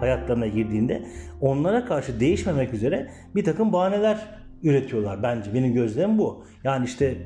[0.00, 1.02] hayatlarına girdiğinde
[1.40, 4.18] onlara karşı değişmemek üzere bir takım bahaneler
[4.62, 5.54] üretiyorlar bence.
[5.54, 6.44] Benim gözlemim bu.
[6.64, 7.16] Yani işte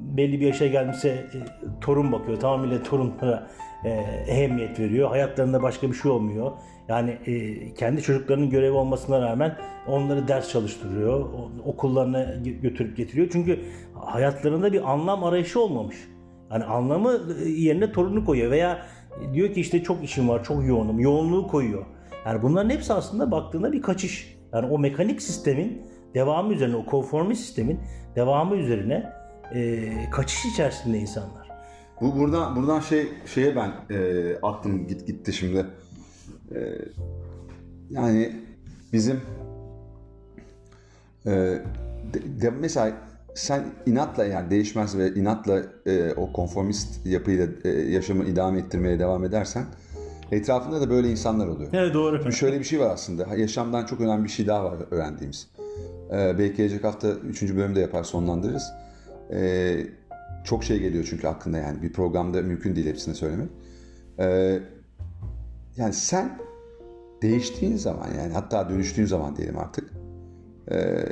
[0.00, 1.38] belli bir yaşa gelmişse e,
[1.80, 2.40] torun bakıyor.
[2.40, 3.50] Tamamıyla torunlara
[3.84, 3.90] e,
[4.28, 5.08] ehemmiyet veriyor.
[5.08, 6.52] Hayatlarında başka bir şey olmuyor.
[6.88, 11.28] Yani e, kendi çocuklarının görevi olmasına rağmen onları ders çalıştırıyor.
[11.64, 13.28] Okullarına götürüp getiriyor.
[13.32, 13.60] Çünkü
[13.94, 15.96] hayatlarında bir anlam arayışı olmamış.
[16.50, 18.78] Yani anlamı e, yerine torunu koyuyor veya
[19.32, 21.00] diyor ki işte çok işim var, çok yoğunum.
[21.00, 21.86] Yoğunluğu koyuyor.
[22.26, 24.38] Yani bunların hepsi aslında baktığında bir kaçış.
[24.52, 25.82] Yani o mekanik sistemin
[26.14, 27.80] devamı üzerine, o konformist sistemin
[28.16, 29.12] devamı üzerine
[29.54, 31.48] e, kaçış içerisinde insanlar.
[32.00, 35.66] Bu buradan buradan şey şeye ben e, aklım git gitti şimdi.
[36.54, 36.58] E,
[37.90, 38.32] yani
[38.92, 39.20] bizim
[41.26, 41.30] e,
[42.14, 42.92] de, de, mesela
[43.34, 49.24] sen inatla yani değişmez ve inatla e, o konformist yapıyla e, yaşamı idame ettirmeye devam
[49.24, 49.64] edersen
[50.32, 51.70] etrafında da böyle insanlar oluyor.
[51.72, 52.22] Evet doğru.
[52.22, 53.36] Şimdi şöyle bir şey var aslında.
[53.36, 55.48] Yaşamdan çok önemli bir şey daha var öğrendiğimiz.
[56.12, 57.42] Ee, belki gelecek hafta 3.
[57.42, 58.72] bölümde yapar sonlandırırız.
[59.32, 59.86] Ee,
[60.44, 63.48] çok şey geliyor çünkü hakkında yani bir programda mümkün değil hepsini söylemek.
[64.18, 64.58] Ee,
[65.76, 66.38] yani sen
[67.22, 69.90] değiştiğin zaman yani hatta dönüştüğün zaman diyelim artık.
[70.70, 71.04] E,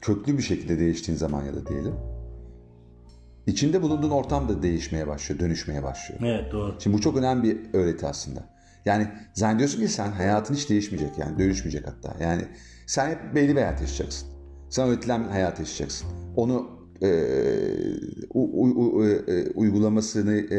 [0.00, 1.94] köklü bir şekilde değiştiğin zaman ya da diyelim
[3.46, 6.20] içinde bulunduğun ortam da değişmeye başlıyor, dönüşmeye başlıyor.
[6.24, 6.76] Evet doğru.
[6.78, 8.40] Şimdi bu çok önemli bir öğreti aslında.
[8.84, 12.24] Yani zannediyorsun ki sen hayatın hiç değişmeyecek yani dönüşmeyecek hatta.
[12.24, 12.42] Yani
[12.86, 14.28] sen hep belli bir hayat yaşayacaksın.
[14.70, 16.08] Sen öğretilen bir hayat yaşayacaksın.
[16.36, 16.70] Onu
[17.02, 17.08] e,
[18.34, 20.58] u, u, u, e, uygulamasını e,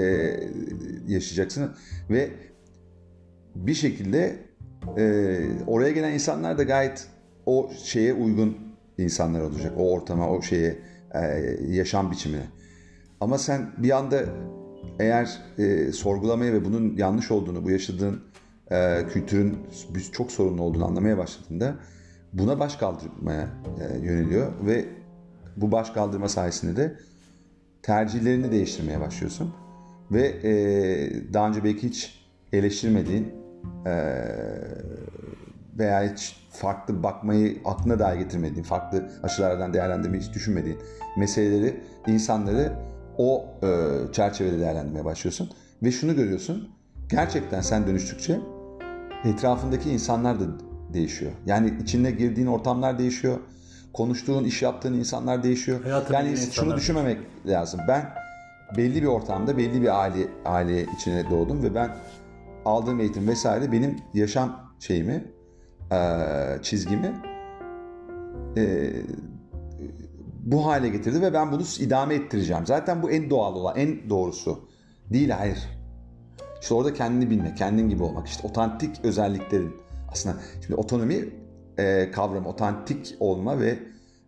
[1.07, 1.71] yaşayacaksın
[2.09, 2.29] ve
[3.55, 4.35] bir şekilde
[4.97, 7.07] e, oraya gelen insanlar da gayet
[7.45, 8.57] o şeye uygun
[8.97, 9.73] insanlar olacak.
[9.77, 10.79] O ortama, o şeye,
[11.13, 11.19] e,
[11.69, 12.45] yaşam biçimine.
[13.21, 14.23] Ama sen bir anda
[14.99, 18.21] eğer e, sorgulamaya ve bunun yanlış olduğunu, bu yaşadığın
[18.71, 19.57] e, kültürün
[20.11, 21.75] çok sorunlu olduğunu anlamaya başladığında
[22.33, 23.47] buna baş kaldırmaya
[23.79, 24.85] e, yöneliyor ve
[25.57, 26.97] bu baş kaldırma sayesinde de
[27.81, 29.53] tercihlerini değiştirmeye başlıyorsun.
[30.11, 33.33] Ve e, daha önce belki hiç eleştirmediğin
[33.85, 33.93] e,
[35.77, 40.77] veya hiç farklı bakmayı aklına dahi getirmediğin, farklı açılardan değerlendirmeyi hiç düşünmediğin
[41.17, 42.73] meseleleri, insanları
[43.17, 43.67] o e,
[44.11, 45.49] çerçevede değerlendirmeye başlıyorsun.
[45.83, 46.69] Ve şunu görüyorsun,
[47.09, 48.39] gerçekten sen dönüştükçe
[49.25, 50.43] etrafındaki insanlar da
[50.93, 51.31] değişiyor.
[51.45, 53.39] Yani içine girdiğin ortamlar değişiyor.
[53.93, 55.83] Konuştuğun, iş yaptığın insanlar değişiyor.
[55.83, 57.79] Hayatın yani şunu düşünmemek lazım.
[57.87, 58.09] Ben
[58.77, 61.95] belli bir ortamda, belli bir aile aile içine doğdum ve ben
[62.65, 65.23] aldığım eğitim vesaire benim yaşam şeyimi,
[66.61, 67.13] çizgimi
[70.51, 72.65] bu hale getirdi ve ben bunu idame ettireceğim.
[72.65, 74.59] Zaten bu en doğal olan, en doğrusu.
[75.13, 75.57] Değil, hayır.
[76.61, 78.27] İşte orada kendini bilme, kendin gibi olmak.
[78.27, 79.75] İşte otantik özelliklerin
[80.11, 80.35] aslında.
[80.61, 81.29] Şimdi otonomi
[81.77, 83.79] e, kavramı, otantik olma ve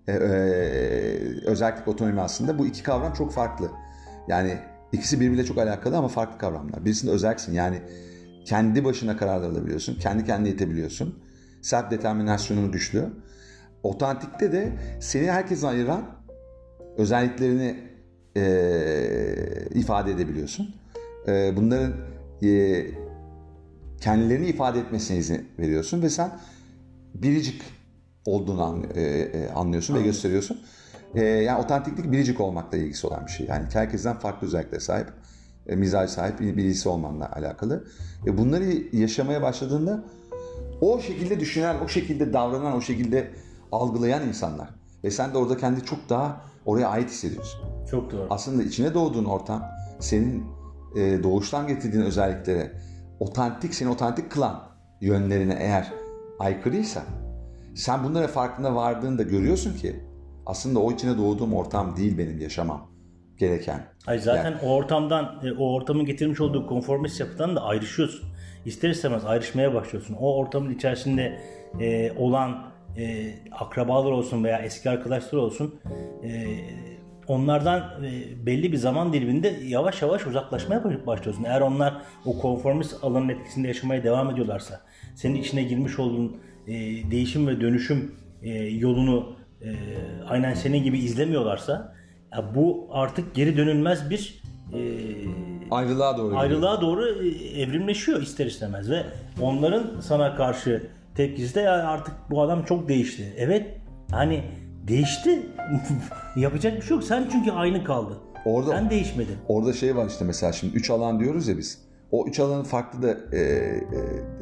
[0.08, 0.18] e, e,
[1.46, 3.72] özellik otonomi aslında bu iki kavram çok farklı.
[4.28, 4.58] Yani
[4.92, 6.86] ikisi birbiriyle çok alakalı ama farklı kavramlar.
[6.86, 7.82] Birisinde özelsin yani
[8.46, 11.20] kendi başına kararlar alabiliyorsun, kendi kendine yetebiliyorsun.
[11.62, 13.10] Self determinasyonun güçlü.
[13.84, 16.06] Otantikte de seni herkesten ayıran
[16.98, 17.76] özelliklerini
[18.38, 18.44] e,
[19.74, 20.76] ifade edebiliyorsun.
[21.28, 21.94] E, bunların
[22.44, 22.86] e,
[24.02, 26.32] kendilerini ifade etmesine izin veriyorsun ve sen
[27.14, 27.62] biricik
[28.26, 30.62] olduğunu an, e, e, anlıyorsun ve gösteriyorsun.
[31.16, 33.48] E, yani otantiklik biricik olmakla ilgisi olan bir şey.
[33.48, 35.08] Yani herkesten farklı özelliklere sahip,
[35.68, 37.84] e, mizaç sahip birisi olmanla alakalı.
[38.26, 40.04] E, bunları yaşamaya başladığında
[40.82, 43.32] o şekilde düşünen, o şekilde davranan, o şekilde
[43.72, 44.70] algılayan insanlar.
[45.04, 47.62] Ve sen de orada kendi çok daha oraya ait hissediyorsun.
[47.92, 48.28] Çok doğru.
[48.30, 49.64] Aslında içine doğduğun ortam
[50.00, 50.46] senin
[50.96, 52.72] e, doğuştan getirdiğin özelliklere
[53.20, 54.64] otantik, seni otantik kılan
[55.02, 55.94] yönlerine eğer
[56.40, 57.04] aykırıysa
[57.76, 60.00] sen bunlara farkında vardığında görüyorsun ki
[60.46, 62.92] aslında o içine doğduğum ortam değil benim yaşamam
[63.38, 63.86] gereken.
[64.06, 68.30] Hayır zaten yani, o ortamdan, e, o ortamın getirmiş olduğu konformist yapıdan da ayrışıyorsun.
[68.66, 70.16] İster istemez ayrışmaya başlıyorsun.
[70.20, 71.40] O ortamın içerisinde
[71.80, 72.69] e, olan
[73.00, 75.76] e, akrabalar olsun veya eski arkadaşlar olsun
[76.24, 76.58] e,
[77.28, 81.44] onlardan e, belli bir zaman diliminde yavaş yavaş uzaklaşmaya başlıyorsun.
[81.44, 84.82] Eğer onlar o konformist alanın etkisinde yaşamaya devam ediyorlarsa,
[85.16, 86.74] senin içine girmiş olduğun e,
[87.12, 89.70] değişim ve dönüşüm e, yolunu e,
[90.28, 91.96] aynen senin gibi izlemiyorlarsa,
[92.34, 94.42] ya bu artık geri dönülmez bir
[94.74, 94.80] e,
[95.72, 97.28] ayrılığa doğru ayrılığa doğru e,
[97.62, 99.04] evrimleşiyor ister istemez ve
[99.42, 103.34] onların sana karşı tepkisi de yani artık bu adam çok değişti.
[103.38, 103.66] Evet
[104.12, 104.44] hani
[104.88, 105.46] değişti.
[106.36, 107.04] Yapacak bir şey yok.
[107.04, 108.18] Sen çünkü aynı kaldın.
[108.46, 109.36] Orada, Sen değişmedin.
[109.48, 111.82] Orada şey var işte mesela şimdi 3 alan diyoruz ya biz.
[112.12, 113.82] O üç alanı farklı da e, e,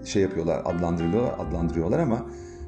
[0.05, 2.25] şey yapıyorlar, adlandırıyorlar, adlandırıyorlar ama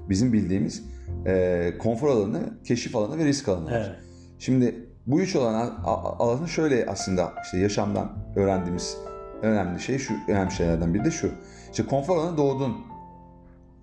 [0.10, 0.84] bizim bildiğimiz
[1.26, 3.72] e, konfor alanı, keşif alanı ve risk alanı var.
[3.72, 3.95] Evet.
[4.39, 4.76] Şimdi
[5.08, 5.84] bu üç alan
[6.19, 8.98] alanı şöyle aslında işte yaşamdan öğrendiğimiz
[9.41, 11.32] önemli şey şu önemli şeylerden biri de şu.
[11.72, 12.88] İşte konfor alanı doğdun.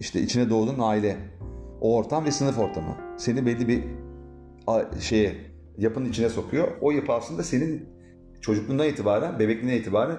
[0.01, 1.17] İşte içine doğdun aile.
[1.81, 2.97] O ortam ve sınıf ortamı.
[3.17, 3.85] Seni belli bir
[5.01, 5.35] şeye
[5.79, 6.69] yapının içine sokuyor.
[6.81, 7.89] O yapı aslında senin
[8.41, 10.19] çocukluğundan itibaren, bebekliğinden itibaren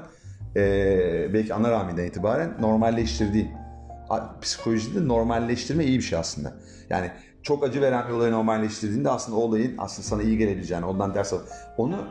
[0.55, 3.49] e, belki ana rahminden itibaren normalleştirdiğin
[4.41, 6.53] psikolojide normalleştirme iyi bir şey aslında.
[6.89, 7.11] Yani
[7.43, 11.33] çok acı veren bir olayı normalleştirdiğinde aslında o olayın aslında sana iyi gelebileceğini, ondan ders
[11.33, 11.39] al.
[11.77, 12.07] Onu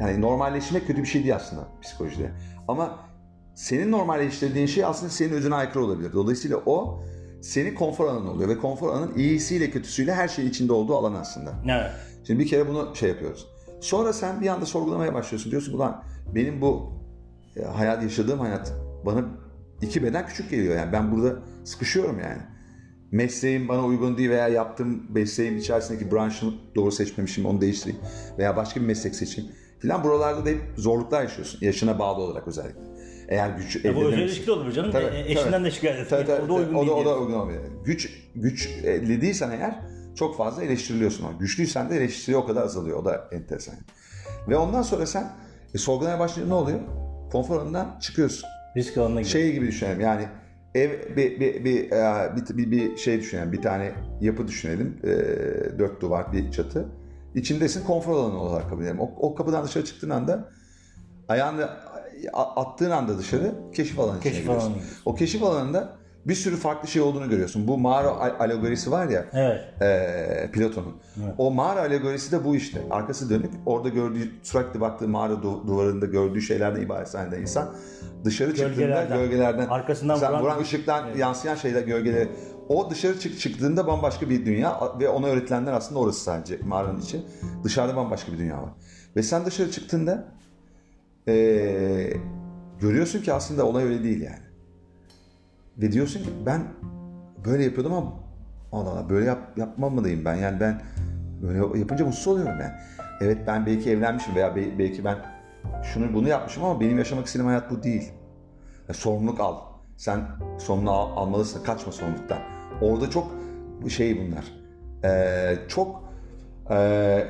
[0.00, 2.30] yani normalleştirmek kötü bir şey değil aslında psikolojide.
[2.68, 3.07] Ama
[3.58, 6.12] senin normalleştirdiğin şey aslında senin özüne aykırı olabilir.
[6.12, 7.02] Dolayısıyla o
[7.40, 11.54] senin konfor alanın oluyor ve konfor alanın iyisiyle kötüsüyle her şey içinde olduğu alan aslında.
[11.64, 11.90] Evet.
[12.26, 13.48] Şimdi bir kere bunu şey yapıyoruz.
[13.80, 15.50] Sonra sen bir anda sorgulamaya başlıyorsun.
[15.50, 16.02] Diyorsun ulan
[16.34, 16.92] benim bu
[17.56, 18.72] e, hayat yaşadığım hayat
[19.06, 19.24] bana
[19.82, 20.92] iki beden küçük geliyor yani.
[20.92, 22.42] Ben burada sıkışıyorum yani
[23.12, 28.00] mesleğim bana uygun değil veya yaptığım mesleğim içerisindeki branşımı doğru seçmemişim onu değiştireyim
[28.38, 29.50] veya başka bir meslek seçeyim
[29.80, 32.80] filan buralarda da hep zorluklar yaşıyorsun yaşına bağlı olarak özellikle.
[33.28, 34.92] Eğer güç elde Bu özel ilişkili olur canım.
[34.92, 35.64] Tabii, e, eşinden tabii.
[35.64, 36.92] de şikayet tabii, tabii, o da uygun o, değil.
[36.92, 37.64] O da uygun olmuyor.
[37.84, 39.74] Güç, güç elde değilsen eğer
[40.18, 41.24] çok fazla eleştiriliyorsun.
[41.24, 42.98] Ama güçlüysen de eleştiri o kadar azalıyor.
[42.98, 43.74] O da enteresan.
[44.48, 45.32] Ve ondan sonra sen
[45.74, 46.80] e, sorgulamaya başlayınca ne oluyor?
[47.32, 48.48] Konfor alanından çıkıyorsun.
[48.76, 49.42] Risk alanına giriyor.
[49.42, 50.28] Şey gibi düşünelim yani
[50.74, 53.52] ev bir bir bir, e, bir, bir, bir şey düşünelim.
[53.52, 54.98] Bir tane yapı düşünelim.
[55.04, 55.08] E,
[55.78, 56.88] dört duvar bir çatı.
[57.34, 59.00] İçindesin konfor alanı olarak kabul edelim.
[59.00, 60.48] O, o kapıdan dışarı çıktığın anda
[61.28, 61.68] ayağını
[62.34, 64.70] attığın anda dışarı keşif alanı içine Keşif giriyorsun.
[64.72, 64.82] alanı.
[65.04, 67.68] O keşif alanında bir sürü farklı şey olduğunu görüyorsun.
[67.68, 69.82] Bu mağara al- alegorisi var ya Evet.
[69.82, 70.96] e, Platon'un.
[71.24, 71.34] Evet.
[71.38, 72.80] O mağara alegorisi de bu işte.
[72.90, 73.50] Arkası dönük.
[73.66, 77.74] Orada gördüğü, sürekli baktığı mağara du- duvarında gördüğü şeylerden ibaret zanneden insan.
[78.24, 79.18] Dışarı çıktığında Gölgelerden.
[79.18, 82.28] gölgelerden, Arkasından sen vuran- vuran ışıktan yansıyan şeyler gölgeleri.
[82.68, 87.22] O dışarı çık çıktığında bambaşka bir dünya ve ona öğretilenler aslında orası sadece mağaranın içi.
[87.64, 88.70] Dışarıda bambaşka bir dünya var.
[89.16, 90.24] Ve sen dışarı çıktığında
[91.28, 91.34] e,
[92.80, 94.42] görüyorsun ki aslında olay öyle değil yani.
[95.78, 96.62] Ve diyorsun ki ben
[97.44, 98.12] böyle yapıyordum ama
[98.72, 100.34] Allah Allah böyle yap, yapmamalıyım ben.
[100.34, 100.82] Yani ben
[101.42, 102.72] böyle yapınca mutsuz oluyorum yani.
[103.20, 105.18] Evet ben belki evlenmişim veya be- belki ben
[105.82, 108.12] şunu bunu yapmışım ama benim yaşamak istediğim hayat bu değil.
[108.88, 109.56] Ya, sorumluluk al.
[109.96, 110.20] Sen
[110.58, 111.64] sorumluluğu al- almalısın.
[111.64, 112.57] Kaçma sorumluluktan.
[112.82, 113.30] Orada çok
[113.88, 114.44] şey bunlar.
[115.04, 116.08] Ee, çok
[116.70, 117.26] ee,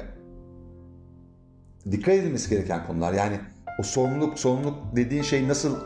[1.91, 3.13] dikkat edilmesi gereken konular.
[3.13, 3.41] Yani
[3.81, 5.77] o sorumluluk, sorumluluk dediğin şey nasıl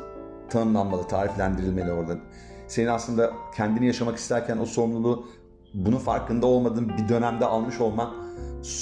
[0.51, 2.17] tanımlanmalı, tariflendirilmeli orada.
[2.69, 5.27] Senin aslında kendini yaşamak isterken o sorumluluğu
[5.75, 8.15] bunun farkında olmadığın bir dönemde almış olman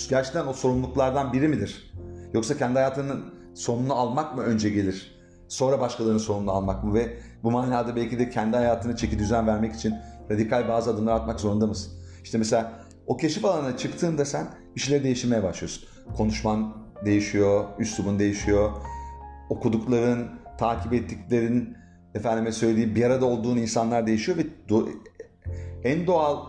[0.08, 1.92] gerçekten o sorumluluklardan biri midir?
[2.34, 3.24] Yoksa kendi hayatının
[3.54, 5.20] sonunu almak mı önce gelir?
[5.48, 6.94] Sonra başkalarının sonunu almak mı?
[6.94, 9.94] Ve bu manada belki de kendi hayatına çeki düzen vermek için
[10.30, 11.92] radikal bazı adımlar atmak zorunda mısın?
[12.24, 12.72] İşte mesela
[13.06, 15.88] o keşif alanına çıktığında sen bir şeyler değiştirmeye başlıyorsun.
[16.16, 18.70] Konuşman değişiyor, üslubun değişiyor.
[19.50, 20.28] Okudukların,
[20.58, 21.76] takip ettiklerin,
[22.14, 24.88] efendime söyleyeyim bir arada olduğun insanlar değişiyor ve do-
[25.84, 26.46] en doğal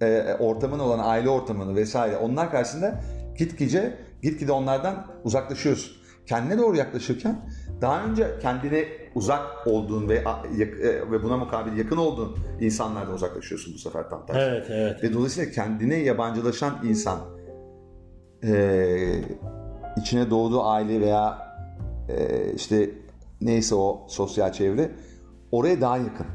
[0.00, 3.00] e, ortamın olan aile ortamını vesaire onlar karşısında
[3.38, 5.96] gitgide gitgide onlardan uzaklaşıyorsun.
[6.26, 7.49] Kendine doğru yaklaşırken
[7.80, 13.78] daha önce kendine uzak olduğun ve e, ve buna mukabil yakın olduğun insanlardan uzaklaşıyorsun bu
[13.78, 14.40] sefer tam tersi.
[14.40, 15.04] Evet, evet.
[15.04, 17.18] Ve dolayısıyla kendine yabancılaşan insan
[18.44, 19.22] e,
[19.96, 21.38] içine doğduğu aile veya
[22.08, 22.90] e, işte
[23.40, 24.90] neyse o sosyal çevre
[25.52, 26.26] oraya daha yakın.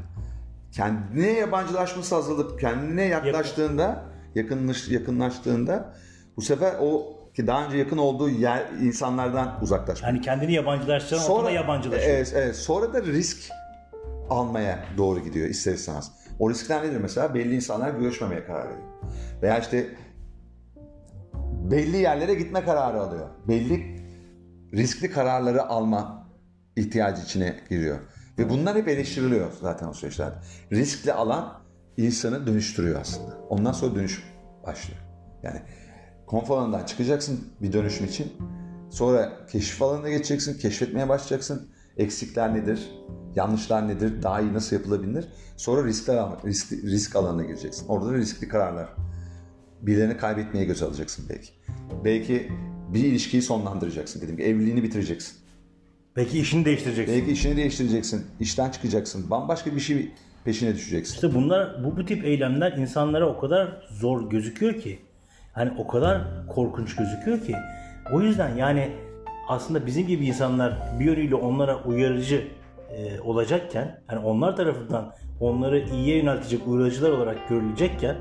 [0.72, 5.94] Kendine yabancılaşması azalıp kendine yaklaştığında yakınlaş, yakınlaştığında
[6.36, 10.08] bu sefer o ki daha önce yakın olduğu yer insanlardan uzaklaşmak.
[10.08, 12.14] Yani kendini yabancılaştıran ortama yabancılaşıyor.
[12.14, 13.38] Evet, evet, sonra da risk
[14.30, 16.12] almaya doğru gidiyor ister istemez.
[16.38, 17.34] O riskler nedir mesela?
[17.34, 18.88] Belli insanlar görüşmemeye karar veriyor.
[19.42, 19.86] Veya işte
[21.70, 23.28] belli yerlere gitme kararı alıyor.
[23.48, 24.00] Belli
[24.72, 26.26] riskli kararları alma
[26.76, 27.98] ihtiyacı içine giriyor.
[28.38, 30.36] Ve bunlar hep eleştiriliyor zaten o süreçlerde.
[30.72, 31.60] Riskli alan
[31.96, 33.38] insanı dönüştürüyor aslında.
[33.48, 34.24] Ondan sonra dönüş
[34.66, 35.00] başlıyor.
[35.42, 35.60] Yani
[36.26, 38.32] konfor alanından çıkacaksın bir dönüşüm için.
[38.90, 41.68] Sonra keşif alanına geçeceksin, keşfetmeye başlayacaksın.
[41.96, 42.90] Eksikler nedir?
[43.34, 44.22] Yanlışlar nedir?
[44.22, 45.28] Daha iyi nasıl yapılabilir?
[45.56, 47.88] Sonra riskler, risk, risk alanına gireceksin.
[47.88, 48.88] Orada da riskli kararlar.
[49.82, 51.50] Birilerini kaybetmeye göz alacaksın belki.
[52.04, 52.52] Belki
[52.94, 54.42] bir ilişkiyi sonlandıracaksın gibi.
[54.42, 55.36] Evliliğini bitireceksin.
[56.16, 57.14] Belki işini değiştireceksin.
[57.14, 58.26] Belki işini değiştireceksin.
[58.40, 59.30] işten çıkacaksın.
[59.30, 60.12] Bambaşka bir şey
[60.44, 61.14] peşine düşeceksin.
[61.14, 64.98] İşte bunlar bu, bu tip eylemler insanlara o kadar zor gözüküyor ki.
[65.56, 67.54] Hani o kadar korkunç gözüküyor ki.
[68.12, 68.92] O yüzden yani
[69.48, 72.48] aslında bizim gibi insanlar bir yönüyle onlara uyarıcı
[72.90, 78.16] e, olacakken hani onlar tarafından onları iyiye yöneltecek uyarıcılar olarak görülecekken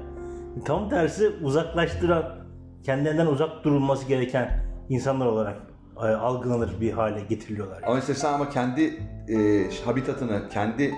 [0.66, 2.36] tam tersi uzaklaştıran
[2.84, 5.58] kendilerinden uzak durulması gereken insanlar olarak
[5.98, 7.84] e, algılanır bir hale getiriliyorlar.
[7.88, 8.84] Ama işte sen ama kendi
[9.30, 10.92] e, habitatını, kendi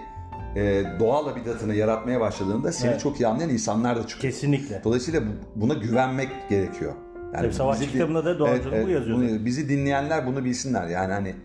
[0.57, 3.01] e, doğal habitatını yaratmaya başladığında seni Evet.
[3.01, 4.33] çok iyi anlayan insanlar da çıkıyor.
[4.33, 4.81] Kesinlikle.
[4.83, 6.93] Dolayısıyla bu- buna güvenmek gerekiyor.
[7.33, 10.87] Yani Tabii savaşçı bizi kitabında da doğacılık bu yazıyor bunu- bizi dinleyenler bunu bilsinler.
[10.87, 11.35] Yani hani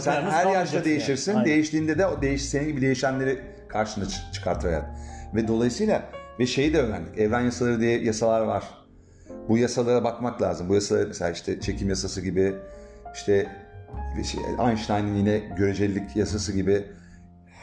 [0.00, 1.32] sen her yaşta değişirsin.
[1.34, 1.44] yani.
[1.44, 4.84] Değiştiğinde de o değiş senin gibi değişenleri karşına çı- çıkartır hayat.
[5.34, 6.02] Ve dolayısıyla
[6.38, 7.18] ve şeyi de öğrendik.
[7.18, 8.64] Evren yasaları diye yasalar var.
[9.48, 10.68] Bu yasalara bakmak lazım.
[10.68, 12.54] Bu yasalar mesela işte çekim yasası gibi
[13.14, 13.46] işte
[14.24, 16.84] şey, Einstein'ın yine görecelilik yasası gibi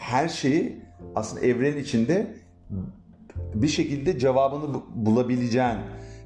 [0.01, 0.81] her şeyi
[1.15, 2.27] aslında evrenin içinde
[3.53, 5.77] bir şekilde cevabını bu- bulabileceğin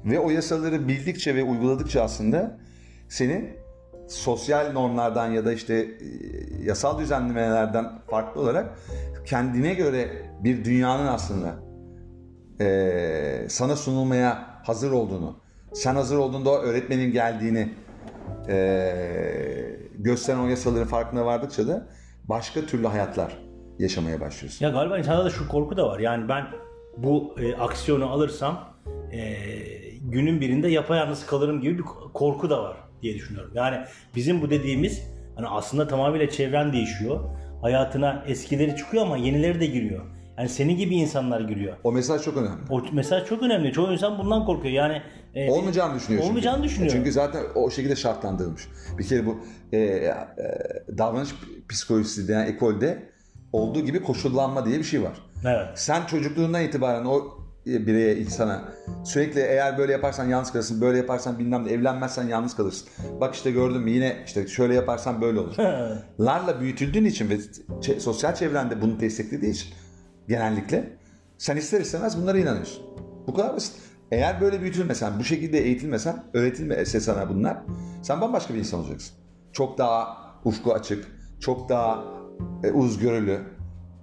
[0.04, 2.58] ve o yasaları bildikçe ve uyguladıkça aslında
[3.08, 3.50] senin
[4.08, 5.88] sosyal normlardan ya da işte e,
[6.64, 8.78] yasal düzenlemelerden farklı olarak
[9.26, 10.10] kendine göre
[10.44, 11.54] bir dünyanın aslında
[12.60, 15.36] e, sana sunulmaya hazır olduğunu,
[15.74, 17.68] sen hazır olduğunda öğretmenin geldiğini
[18.48, 21.86] e, gösteren o yasaların farkına vardıkça da
[22.24, 23.45] başka türlü hayatlar
[23.78, 24.64] yaşamaya başlıyorsun.
[24.64, 26.00] Ya galiba insanda da şu korku da var.
[26.00, 26.46] Yani ben
[26.96, 28.74] bu e, aksiyonu alırsam
[29.10, 33.52] e, e, günün birinde yapayalnız kalırım gibi bir korku da var diye düşünüyorum.
[33.54, 33.76] Yani
[34.14, 35.02] bizim bu dediğimiz
[35.36, 37.20] hani aslında tamamıyla çevren değişiyor.
[37.62, 40.04] Hayatına eskileri çıkıyor ama yenileri de giriyor.
[40.38, 41.76] Yani senin gibi insanlar giriyor.
[41.84, 42.60] O mesaj çok önemli.
[42.70, 43.72] O mesaj çok önemli.
[43.72, 44.74] Çoğu insan bundan korkuyor.
[44.74, 45.02] Yani
[45.34, 46.24] e, olmayacağını düşünüyor.
[46.24, 46.68] Olmayacağını çünkü.
[46.68, 46.92] düşünüyor.
[46.92, 48.68] Çünkü zaten o şekilde şartlandırılmış.
[48.98, 49.38] Bir kere bu
[49.72, 50.14] e, e,
[50.98, 51.30] davranış
[51.68, 53.15] psikolojisi denen ekolde
[53.52, 55.12] olduğu gibi koşullanma diye bir şey var.
[55.44, 55.68] Evet.
[55.74, 58.64] Sen çocukluğundan itibaren o bireye, insana
[59.04, 62.88] sürekli eğer böyle yaparsan yalnız kalırsın, böyle yaparsan bilmem ne, evlenmezsen yalnız kalırsın.
[63.20, 65.56] Bak işte gördün mü yine işte şöyle yaparsan böyle olur.
[66.20, 67.38] Larla büyütüldüğün için ve
[68.00, 69.68] sosyal çevrende bunu desteklediği için
[70.28, 70.96] genellikle
[71.38, 72.82] sen ister istemez bunlara inanıyorsun.
[73.26, 73.72] Bu kadar basit.
[74.12, 77.58] Eğer böyle büyütülmesen, bu şekilde eğitilmesen, öğretilmese sana bunlar,
[78.02, 79.16] sen bambaşka bir insan olacaksın.
[79.52, 81.08] Çok daha ufku açık,
[81.40, 82.04] çok daha
[82.64, 83.40] e, uzgörülü,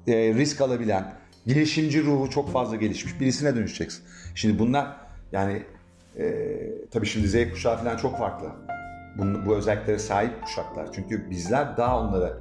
[0.07, 1.13] e, risk alabilen,
[1.45, 4.03] girişimci ruhu çok fazla gelişmiş birisine dönüşeceksin.
[4.35, 4.97] Şimdi bunlar
[5.31, 5.63] yani
[6.17, 6.55] e,
[6.91, 8.47] tabii şimdi Z kuşağı falan çok farklı.
[9.17, 10.93] Bu, bu özelliklere sahip kuşaklar.
[10.93, 12.37] Çünkü bizler daha onlara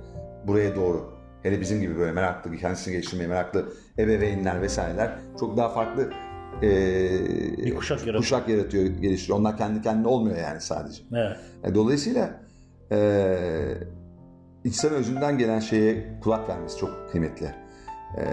[0.47, 1.13] buraya doğru
[1.43, 6.11] hele bizim gibi böyle meraklı, kendisini geliştirmeye meraklı ebeveynler vesaireler çok daha farklı
[6.63, 6.71] e,
[7.65, 8.17] bir kuşak yaratıyor.
[8.17, 9.39] kuşak yaratıyor, geliştiriyor.
[9.39, 11.03] Onlar kendi kendine olmuyor yani sadece.
[11.13, 11.37] Evet.
[11.65, 12.41] E, dolayısıyla
[12.93, 12.99] e,
[14.65, 17.47] insan özünden gelen şeye kulak vermesi çok kıymetli.
[18.19, 18.25] E,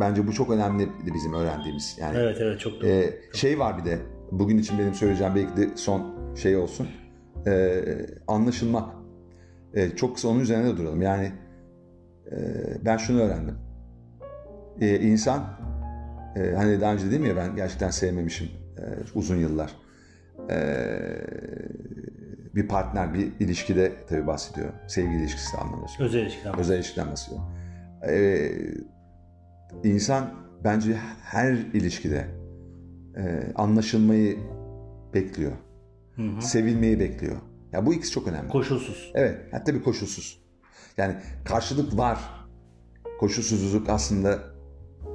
[0.00, 1.96] bence bu çok önemli bizim öğrendiğimiz.
[2.00, 2.86] Yani Evet evet çok doğru.
[2.88, 3.98] E, şey var bir de
[4.32, 6.88] bugün için benim söyleyeceğim belki de son şey olsun.
[7.46, 7.82] E,
[8.28, 8.94] anlaşılmak.
[9.74, 11.02] E, çok kısa onun üzerine de duralım.
[11.02, 11.32] Yani
[12.30, 12.36] e,
[12.84, 13.58] ben şunu öğrendim.
[14.80, 15.44] E, insan
[16.36, 18.82] e, hani daha önce dedim ya ben gerçekten sevmemişim e,
[19.14, 19.70] uzun yıllar.
[20.50, 20.56] E,
[22.54, 24.72] bir partner, bir ilişkide tabii bahsediyor.
[24.88, 25.86] Sevgi ilişkisi anlamında.
[26.00, 26.58] Özel ilişkiden.
[26.58, 27.40] Özel ilişkiden bahsediyor.
[28.08, 28.52] Ee,
[29.84, 30.30] insan
[30.64, 32.26] bence her ilişkide
[33.16, 34.38] e, anlaşılmayı
[35.14, 35.52] bekliyor.
[36.16, 36.42] Hı hı.
[36.42, 37.36] Sevilmeyi bekliyor.
[37.72, 38.48] Ya bu ikisi çok önemli.
[38.48, 39.12] Koşulsuz.
[39.14, 40.44] Evet, hatta bir koşulsuz.
[40.96, 42.18] Yani karşılık var.
[43.20, 44.38] Koşulsuzluk aslında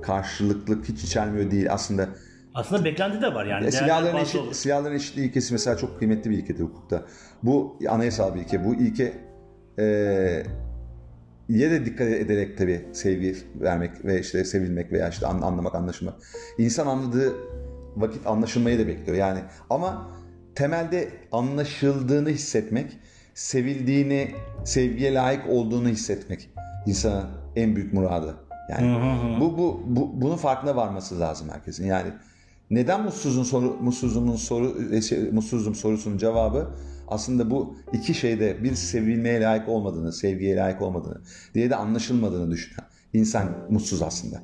[0.02, 1.74] karşılıklık hiç içermiyor değil.
[1.74, 2.10] Aslında
[2.54, 3.66] aslında beklenti de var yani.
[3.66, 7.06] E, silahların, eşit, silahların eşitliği ilkesi mesela çok kıymetli bir ilkedir hukukta.
[7.43, 8.66] Bu anayasal bir ilke.
[8.66, 9.14] Bu ilke
[9.80, 9.84] e,
[11.50, 16.16] ye de dikkat ederek tabii sevgi vermek ve işte sevilmek veya işte anlamak, anlaşılmak.
[16.58, 17.34] İnsan anladığı
[17.95, 19.18] vakit anlaşılmayı da bekliyor.
[19.18, 19.39] Yani
[19.70, 20.12] ama
[20.56, 22.97] temelde anlaşıldığını hissetmek,
[23.34, 24.32] sevildiğini,
[24.66, 26.50] sevgiye layık olduğunu hissetmek
[26.86, 27.26] insanın
[27.56, 28.36] en büyük muradı.
[28.70, 28.97] Yani
[29.39, 31.86] bu, bu, bu bunun farkına varması lazım herkesin.
[31.86, 32.08] Yani
[32.70, 34.76] neden mutsuzun soru mutsuzluğun soru
[35.32, 36.68] mutsuzum sorusunun cevabı
[37.08, 41.22] aslında bu iki şeyde bir sevilmeye layık olmadığını, sevgiye layık olmadığını,
[41.54, 44.42] diye de anlaşılmadığını düşünen insan mutsuz aslında.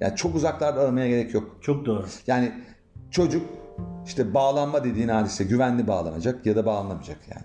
[0.00, 1.58] Yani çok uzaklarda aramaya gerek yok.
[1.60, 2.06] Çok doğru.
[2.26, 2.52] Yani
[3.10, 3.42] çocuk
[4.06, 7.44] işte bağlanma dediğin hadise güvenli bağlanacak ya da bağlanamayacak yani.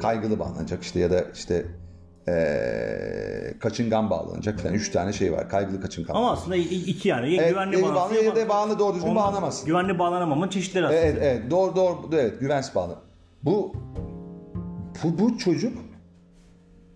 [0.00, 1.66] Kaygılı bağlanacak işte ya da işte
[2.28, 4.74] ee, kaçıngan bağlanacak falan.
[4.74, 5.48] Üç tane şey var.
[5.48, 6.14] Kaygılı kaçıngan.
[6.14, 7.34] Ama aslında iki yani.
[7.34, 9.66] Ya evet, güvenli bağlanma ya da bağlı doğru düzgün bağlanamazsın.
[9.66, 11.00] Güvenli bağlanamamın çeşitleri aslında.
[11.00, 11.50] Evet, evet.
[11.50, 11.96] Doğru, doğru.
[12.12, 12.96] Evet, güvensiz bağlı.
[13.42, 13.72] Bu,
[15.04, 15.78] bu, bu çocuk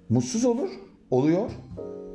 [0.08, 0.68] mutsuz olur.
[1.10, 1.50] Oluyor.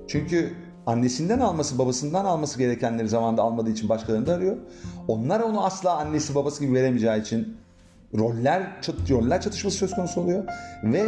[0.08, 0.54] Çünkü
[0.86, 4.58] annesinden alması, babasından alması gerekenleri zamanında almadığı için başkalarını da arıyor.
[5.08, 7.58] Onlar onu asla annesi babası gibi veremeyeceği için
[8.18, 10.44] roller, çat, roller çatışması söz konusu oluyor.
[10.84, 11.04] Ve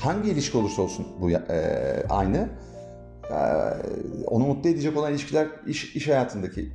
[0.00, 1.38] hangi ilişki olursa olsun bu e,
[2.08, 2.48] aynı.
[3.30, 3.36] E,
[4.26, 6.72] onu mutlu edecek olan ilişkiler iş, iş hayatındaki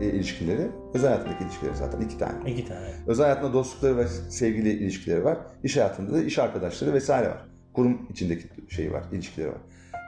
[0.00, 2.50] e, ilişkileri, özel hayatındaki ilişkileri zaten iki tane.
[2.50, 2.90] İki tane.
[3.06, 5.38] Özel hayatında dostlukları ve sevgili ilişkileri var.
[5.64, 7.44] İş hayatında da iş arkadaşları vesaire var.
[7.72, 9.60] Kurum içindeki şeyi var, ilişkileri var.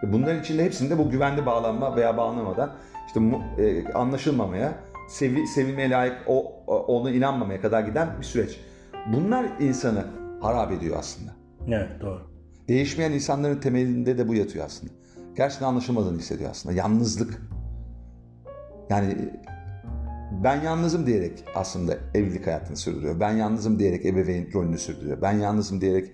[0.05, 2.77] E, bunların içinde hepsinde bu güvenli bağlanma veya bağlanamadan
[3.07, 3.21] işte
[3.59, 4.75] e, anlaşılmamaya,
[5.09, 8.61] sevi, sevilmeye layık o, ona inanmamaya kadar giden bir süreç.
[9.13, 10.05] Bunlar insanı
[10.41, 11.31] harap ediyor aslında.
[11.69, 12.30] Evet doğru.
[12.71, 14.93] Değişmeyen insanların temelinde de bu yatıyor aslında.
[15.37, 16.75] Gerçekten anlaşılmadığını hissediyor aslında.
[16.75, 17.43] Yalnızlık.
[18.91, 19.17] Yani
[20.45, 23.21] ben yalnızım diyerek aslında evlilik hayatını sürdürüyor.
[23.21, 25.23] Ben yalnızım diyerek ebeveyn rolünü sürdürüyor.
[25.23, 26.11] Ben yalnızım diyerek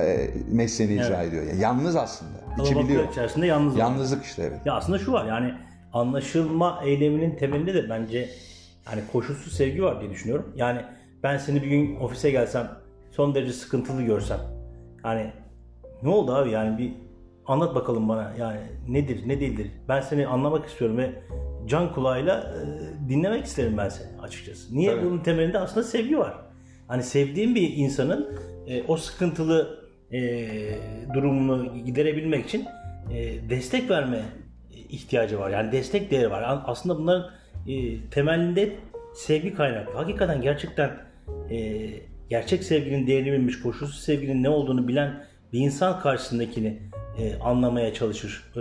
[0.00, 1.06] e, mesleğini evet.
[1.06, 1.42] icra ediyor.
[1.44, 2.62] Yani yalnız aslında.
[2.62, 3.08] İçi biliyor.
[3.08, 3.76] içerisinde yalnız.
[3.76, 4.58] Yalnızlık işte evet.
[4.64, 5.54] Ya aslında şu var yani
[5.92, 8.30] anlaşılma eyleminin temelinde de bence
[8.90, 10.52] yani koşulsuz sevgi var diye düşünüyorum.
[10.56, 10.84] Yani
[11.22, 12.70] ben seni bir gün ofise gelsem
[13.10, 14.40] son derece sıkıntılı görsem
[15.04, 15.32] yani
[16.02, 16.92] ne oldu abi yani bir
[17.46, 21.12] anlat bakalım bana yani nedir ne değildir ben seni anlamak istiyorum ve
[21.66, 24.76] can kulağıyla e, dinlemek isterim ben seni açıkçası.
[24.76, 25.06] Niye Tabii.
[25.06, 26.34] bunun temelinde aslında sevgi var.
[26.88, 29.80] Hani sevdiğim bir insanın e, o sıkıntılı
[30.12, 30.20] e,
[31.14, 32.64] durumunu giderebilmek için
[33.12, 34.22] e, destek verme
[34.88, 35.50] ihtiyacı var.
[35.50, 36.62] Yani destek değeri var.
[36.66, 37.30] Aslında bunların
[37.66, 38.72] e, temelinde
[39.14, 39.92] sevgi kaynaklı.
[39.92, 40.90] Hakikaten gerçekten
[41.50, 41.88] e,
[42.30, 46.82] gerçek sevginin değerini bilmiş, koşulsuz sevginin ne olduğunu bilen bir insan karşısındakini
[47.18, 48.60] e, anlamaya çalışır e,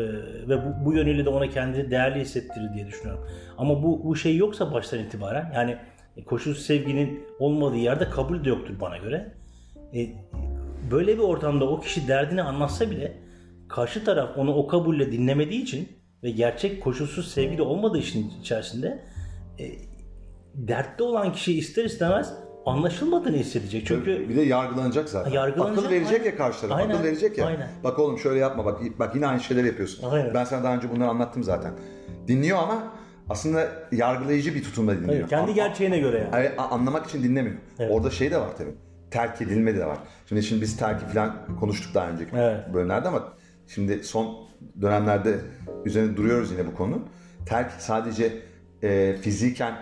[0.50, 3.28] ve bu, bu yönüyle de ona kendini değerli hissettirir diye düşünüyorum.
[3.58, 5.78] Ama bu, bu şey yoksa baştan itibaren yani
[6.26, 9.34] koşulsuz sevginin olmadığı yerde kabul de yoktur bana göre.
[9.96, 10.08] E,
[10.92, 13.18] böyle bir ortamda o kişi derdini anlatsa bile
[13.70, 15.88] karşı taraf onu o kabulle dinlemediği için
[16.24, 19.04] ve gerçek koşulsuz sevgi de olmadığı için içerisinde
[19.60, 19.66] e,
[20.54, 22.34] dertte olan kişi ister istemez
[22.66, 23.86] anlaşılmadığını hissedecek.
[23.88, 25.32] Çünkü bir de yargılanacak zaten.
[25.32, 26.26] Yargılanacak, Akıl verecek aynen.
[26.32, 26.78] ya karşı taraf.
[26.78, 27.46] Aynen, Akıl verecek ya.
[27.46, 27.68] aynen.
[27.84, 30.10] Bak oğlum şöyle yapma bak bak yine aynı şeyleri yapıyorsun.
[30.10, 30.34] Aynen.
[30.34, 31.74] Ben sana daha önce bunları anlattım zaten.
[32.28, 32.84] Dinliyor ama
[33.30, 35.14] aslında yargılayıcı bir tutumla dinliyor.
[35.20, 36.50] Evet, kendi gerçeğine göre yani.
[36.58, 37.56] A- anlamak için dinlemiyor.
[37.80, 37.92] Evet.
[37.94, 38.74] Orada şey de var tabii.
[39.12, 39.98] Terk edilme de var.
[40.26, 42.74] Şimdi şimdi biz terki falan konuştuk daha önceki Evet.
[42.74, 43.34] bölümlerde ama
[43.68, 44.36] şimdi son
[44.82, 45.36] dönemlerde
[45.86, 47.06] üzerine duruyoruz yine bu konunun.
[47.46, 48.34] Terk sadece
[48.84, 49.74] e, fiziken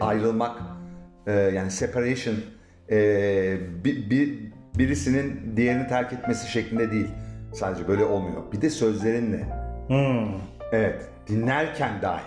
[0.00, 0.56] ayrılmak
[1.26, 2.36] e, yani separation
[2.90, 2.96] e,
[3.84, 7.08] bir, bir, birisinin diğerini terk etmesi şeklinde değil.
[7.54, 8.52] Sadece böyle olmuyor.
[8.52, 9.46] Bir de sözlerinle.
[9.88, 10.40] Hmm.
[10.72, 11.08] Evet.
[11.28, 12.22] Dinlerken dahi.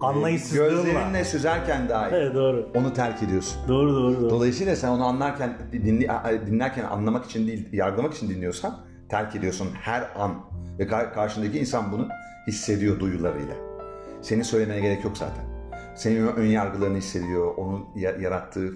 [0.00, 0.82] Anlayışsızlığınla.
[0.82, 2.14] Gözlerinle süzerken dahi.
[2.14, 2.72] Evet doğru.
[2.76, 3.68] Onu terk ediyorsun.
[3.68, 4.30] Doğru doğru doğru.
[4.30, 6.08] Dolayısıyla sen onu anlarken dinli,
[6.46, 10.34] dinlerken anlamak için değil, yargılamak için dinliyorsan terk ediyorsun her an
[10.78, 12.08] ve kar- karşındaki insan bunu
[12.46, 13.54] hissediyor duyularıyla.
[14.22, 15.44] Senin söylemene gerek yok zaten.
[15.98, 18.68] Senin ön yargılarını hissediyor, onun ya- yarattığı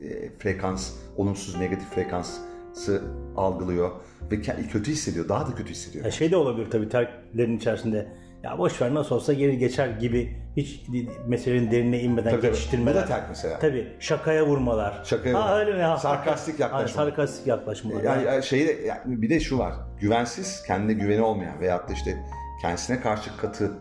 [0.00, 3.02] e, frekans, olumsuz negatif frekansı
[3.36, 3.90] algılıyor
[4.30, 6.04] ve kötü hissediyor, daha da kötü hissediyor.
[6.04, 8.08] Ya şey de olabilir tabii terklerin içerisinde.
[8.42, 10.80] Ya boş ver nasıl olsa geri geçer gibi hiç
[11.28, 12.50] meselenin derinine inmeden Tabii, tabii.
[12.52, 12.94] geçiştirmeler.
[12.94, 13.58] Bu da terk mesela.
[13.58, 15.00] Tabii şakaya vurmalar.
[15.04, 15.82] Şakaya ha, öyle mi?
[15.82, 16.76] Ha, Sarkastik hakikaten.
[16.78, 17.02] yaklaşma.
[17.02, 18.02] Ha, sarkastik yaklaşmalar.
[18.02, 19.74] Yani, yani şeyi de- yani bir de şu var.
[20.00, 22.16] Güvensiz, kendine güveni olmayan veyahut da işte
[22.62, 23.72] kendisine karşı katı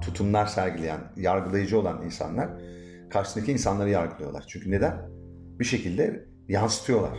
[0.00, 2.48] tutumlar sergileyen, yargılayıcı olan insanlar
[3.10, 4.44] karşısındaki insanları yargılıyorlar.
[4.48, 5.10] Çünkü neden?
[5.58, 7.18] Bir şekilde yansıtıyorlar.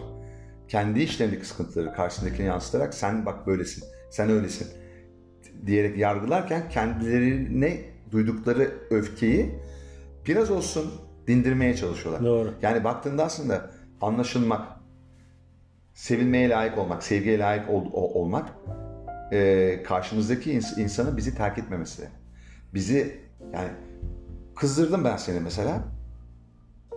[0.68, 4.68] Kendi işlerindeki sıkıntıları karşısındakine yansıtarak sen bak böylesin, sen öylesin
[5.66, 7.80] diyerek yargılarken kendilerine
[8.12, 9.60] duydukları öfkeyi
[10.28, 10.92] biraz olsun
[11.28, 12.26] dindirmeye çalışıyorlar.
[12.26, 12.54] Doğru.
[12.62, 13.72] Yani baktığında aslında
[14.02, 14.68] anlaşılmak,
[15.94, 18.50] sevilmeye layık olmak, sevgiye layık ol- o- olmak
[19.32, 22.08] e, karşımızdaki ins- insanın bizi terk etmemesi.
[22.74, 23.20] Bizi
[23.54, 23.70] yani
[24.56, 25.84] kızdırdım ben seni mesela.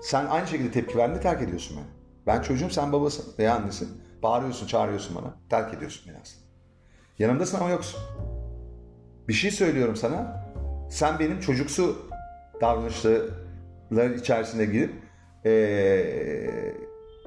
[0.03, 1.87] Sen aynı şekilde tepki verdiğinde terk ediyorsun beni.
[2.27, 3.89] Ben çocuğum sen babasın veya annesin.
[4.23, 5.35] Bağırıyorsun, çağırıyorsun bana.
[5.51, 6.47] Terk ediyorsun beni aslında.
[7.18, 8.01] Yanımdasın ama yoksun.
[9.29, 10.45] Bir şey söylüyorum sana.
[10.91, 11.97] Sen benim çocuksu
[12.61, 14.93] davranışlar içerisine girip
[15.45, 16.75] eee,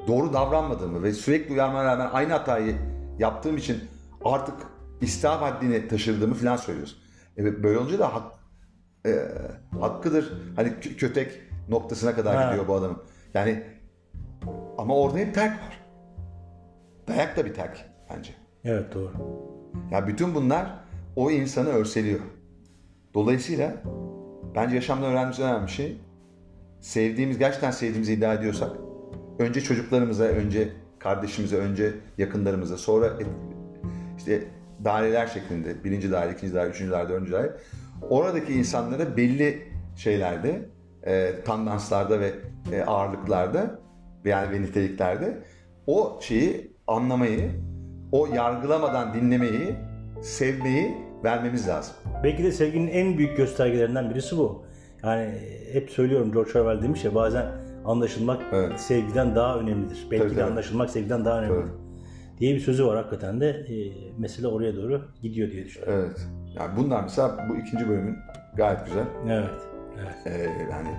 [0.07, 2.75] doğru davranmadığımı ve sürekli uyarmana rağmen aynı hatayı
[3.19, 3.77] yaptığım için
[4.25, 4.55] artık
[5.01, 6.97] istihap haddini taşırdığımı falan söylüyorsun.
[7.37, 8.31] Evet, böyle olunca da hak,
[9.05, 9.27] eee,
[9.79, 10.33] hakkıdır.
[10.55, 11.31] Hani kö- kötek
[11.69, 12.47] noktasına kadar Ha.
[12.49, 12.97] gidiyor bu adamın.
[13.33, 13.63] Yani
[14.77, 15.79] ama orada hep terk var.
[17.07, 18.31] Dayak da bir terk bence.
[18.63, 19.11] Evet doğru.
[19.91, 20.79] Ya bütün bunlar
[21.15, 22.19] o insanı örseliyor.
[23.13, 23.73] Dolayısıyla
[24.55, 25.97] bence yaşamda öğrendiğimiz en önemli şey
[26.81, 28.71] sevdiğimiz, gerçekten sevdiğimizi iddia ediyorsak
[29.39, 33.27] önce çocuklarımıza, önce kardeşimize, önce yakınlarımıza, sonra et-
[34.17, 34.43] işte
[34.83, 37.57] daireler şeklinde birinci daire, ikinci daire, üçüncü daire, dördüncü daire
[38.01, 39.61] oradaki insanlara belli
[39.95, 40.69] şeylerde
[41.03, 42.31] e, tandanslarda ve
[42.71, 43.79] e, ağırlıklarda
[44.25, 45.37] yani ve niteliklerde
[45.87, 47.51] o şeyi anlamayı,
[48.11, 49.75] o yargılamadan dinlemeyi,
[50.21, 51.95] sevmeyi vermemiz lazım.
[52.23, 54.65] Belki de sevginin en büyük göstergelerinden birisi bu.
[55.03, 55.29] Yani
[55.73, 57.45] hep söylüyorum George Orwell demiş ya bazen
[57.85, 58.79] anlaşılmak Evet.
[58.79, 60.07] sevgiden daha önemlidir.
[60.11, 60.51] Belki Tabii, de tabii.
[60.51, 61.61] anlaşılmak sevgiden daha önemlidir.
[61.61, 61.85] Tabii.
[62.39, 63.75] Diye bir sözü var hakikaten de e,
[64.19, 66.03] mesele oraya doğru gidiyor diye düşünüyorum.
[66.05, 66.27] Evet.
[66.59, 68.17] Yani bunlar mesela bu ikinci bölümün
[68.55, 69.05] gayet güzel.
[69.29, 69.49] Evet.
[70.01, 70.15] Evet.
[70.25, 70.89] Ee, yani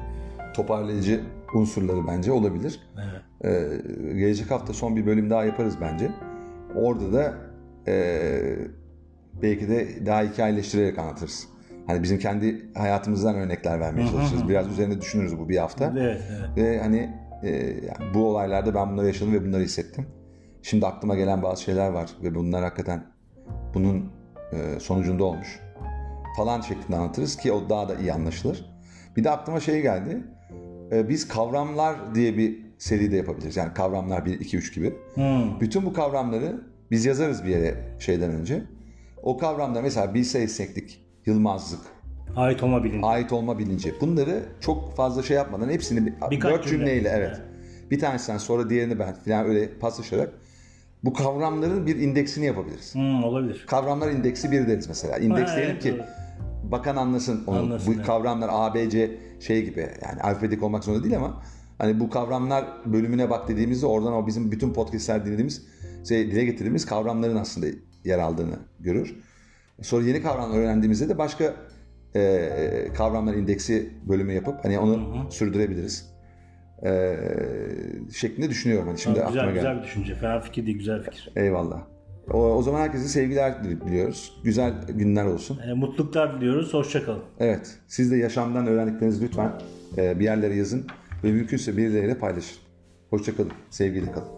[0.55, 1.21] toparlayıcı
[1.55, 2.81] unsurları bence olabilir.
[2.97, 3.23] Evet.
[3.45, 6.11] Ee, gelecek hafta son bir bölüm daha yaparız bence.
[6.75, 7.35] Orada da
[7.89, 8.59] ee,
[9.43, 11.49] belki de daha hikayeleştirerek anlatırız.
[11.87, 14.49] Hani bizim kendi hayatımızdan örnekler vermeye çalışırız.
[14.49, 15.95] Biraz üzerine düşünürüz bu bir hafta.
[15.99, 16.57] Evet, evet.
[16.57, 20.07] Ve hani e, yani bu olaylarda ben bunları yaşadım ve bunları hissettim.
[20.63, 23.05] Şimdi aklıma gelen bazı şeyler var ve bunlar hakikaten
[23.75, 24.16] bunun e,
[24.81, 25.61] sonucunda olmuş.
[26.37, 28.65] Falan şeklinde anlatırız ki o daha da iyi anlaşılır.
[29.17, 30.23] Bir de aklıma şey geldi.
[30.93, 33.57] E, biz kavramlar diye bir seri de yapabiliriz.
[33.57, 34.95] Yani kavramlar 1, 2, 3 gibi.
[35.15, 35.61] Hmm.
[35.61, 38.63] Bütün bu kavramları biz yazarız bir yere şeyden önce.
[39.23, 41.81] O kavramlar mesela bilse esneklik, yılmazlık,
[42.37, 43.07] Ait olma bilinci.
[43.07, 43.95] ait olma bilinci.
[44.01, 46.79] Bunları çok fazla şey yapmadan hepsini bir- Birkaç dört cümle.
[46.79, 47.41] cümleyle evet.
[47.91, 50.33] Bir tanesinden sonra diğerini ben falan öyle paslaşarak
[51.05, 52.95] bu kavramların bir indeksini yapabiliriz.
[52.95, 53.65] Hmm, olabilir.
[53.67, 55.19] Kavramlar indeksi bir deriz mesela.
[55.19, 56.71] İndeks diyelim evet, ki doğru.
[56.71, 57.59] bakan anlasın onu.
[57.59, 58.07] Anlasın, bu evet.
[58.07, 61.43] kavramlar A, B, C şey gibi yani alfabetik olmak zorunda değil ama
[61.79, 65.67] hani bu kavramlar bölümüne bak dediğimizde oradan o bizim bütün podcastler dinlediğimiz
[66.09, 67.67] şey, dile getirdiğimiz kavramların aslında
[68.05, 69.17] yer aldığını görür.
[69.83, 71.55] Sonra yeni kavramlar öğrendiğimizde de başka
[72.15, 76.16] e, kavramlar indeksi bölümü yapıp hani onu sürdürebiliriz.
[76.85, 77.17] E,
[78.15, 78.89] şeklinde düşünüyorum.
[78.89, 79.75] Hani şimdi Tamam, aklıma güzel, geldi.
[79.75, 80.15] güzel bir düşünce.
[80.15, 81.31] Fena fikir değil, güzel fikir.
[81.37, 81.83] Eyvallah.
[82.31, 84.41] O, o zaman herkese sevgiler diliyoruz.
[84.45, 85.59] Güzel günler olsun.
[85.69, 86.75] E, mutluluklar diliyoruz.
[86.75, 87.23] Hoşçakalın.
[87.39, 87.79] Evet.
[87.87, 89.53] Siz de yaşamdan öğrendiklerinizi lütfen
[89.97, 90.87] e, bir yerlere yazın
[91.25, 92.59] ve mümkünse birileriyle paylaşın.
[93.11, 93.53] Hoşçakalın.
[93.71, 94.36] Sevgiyle kalın.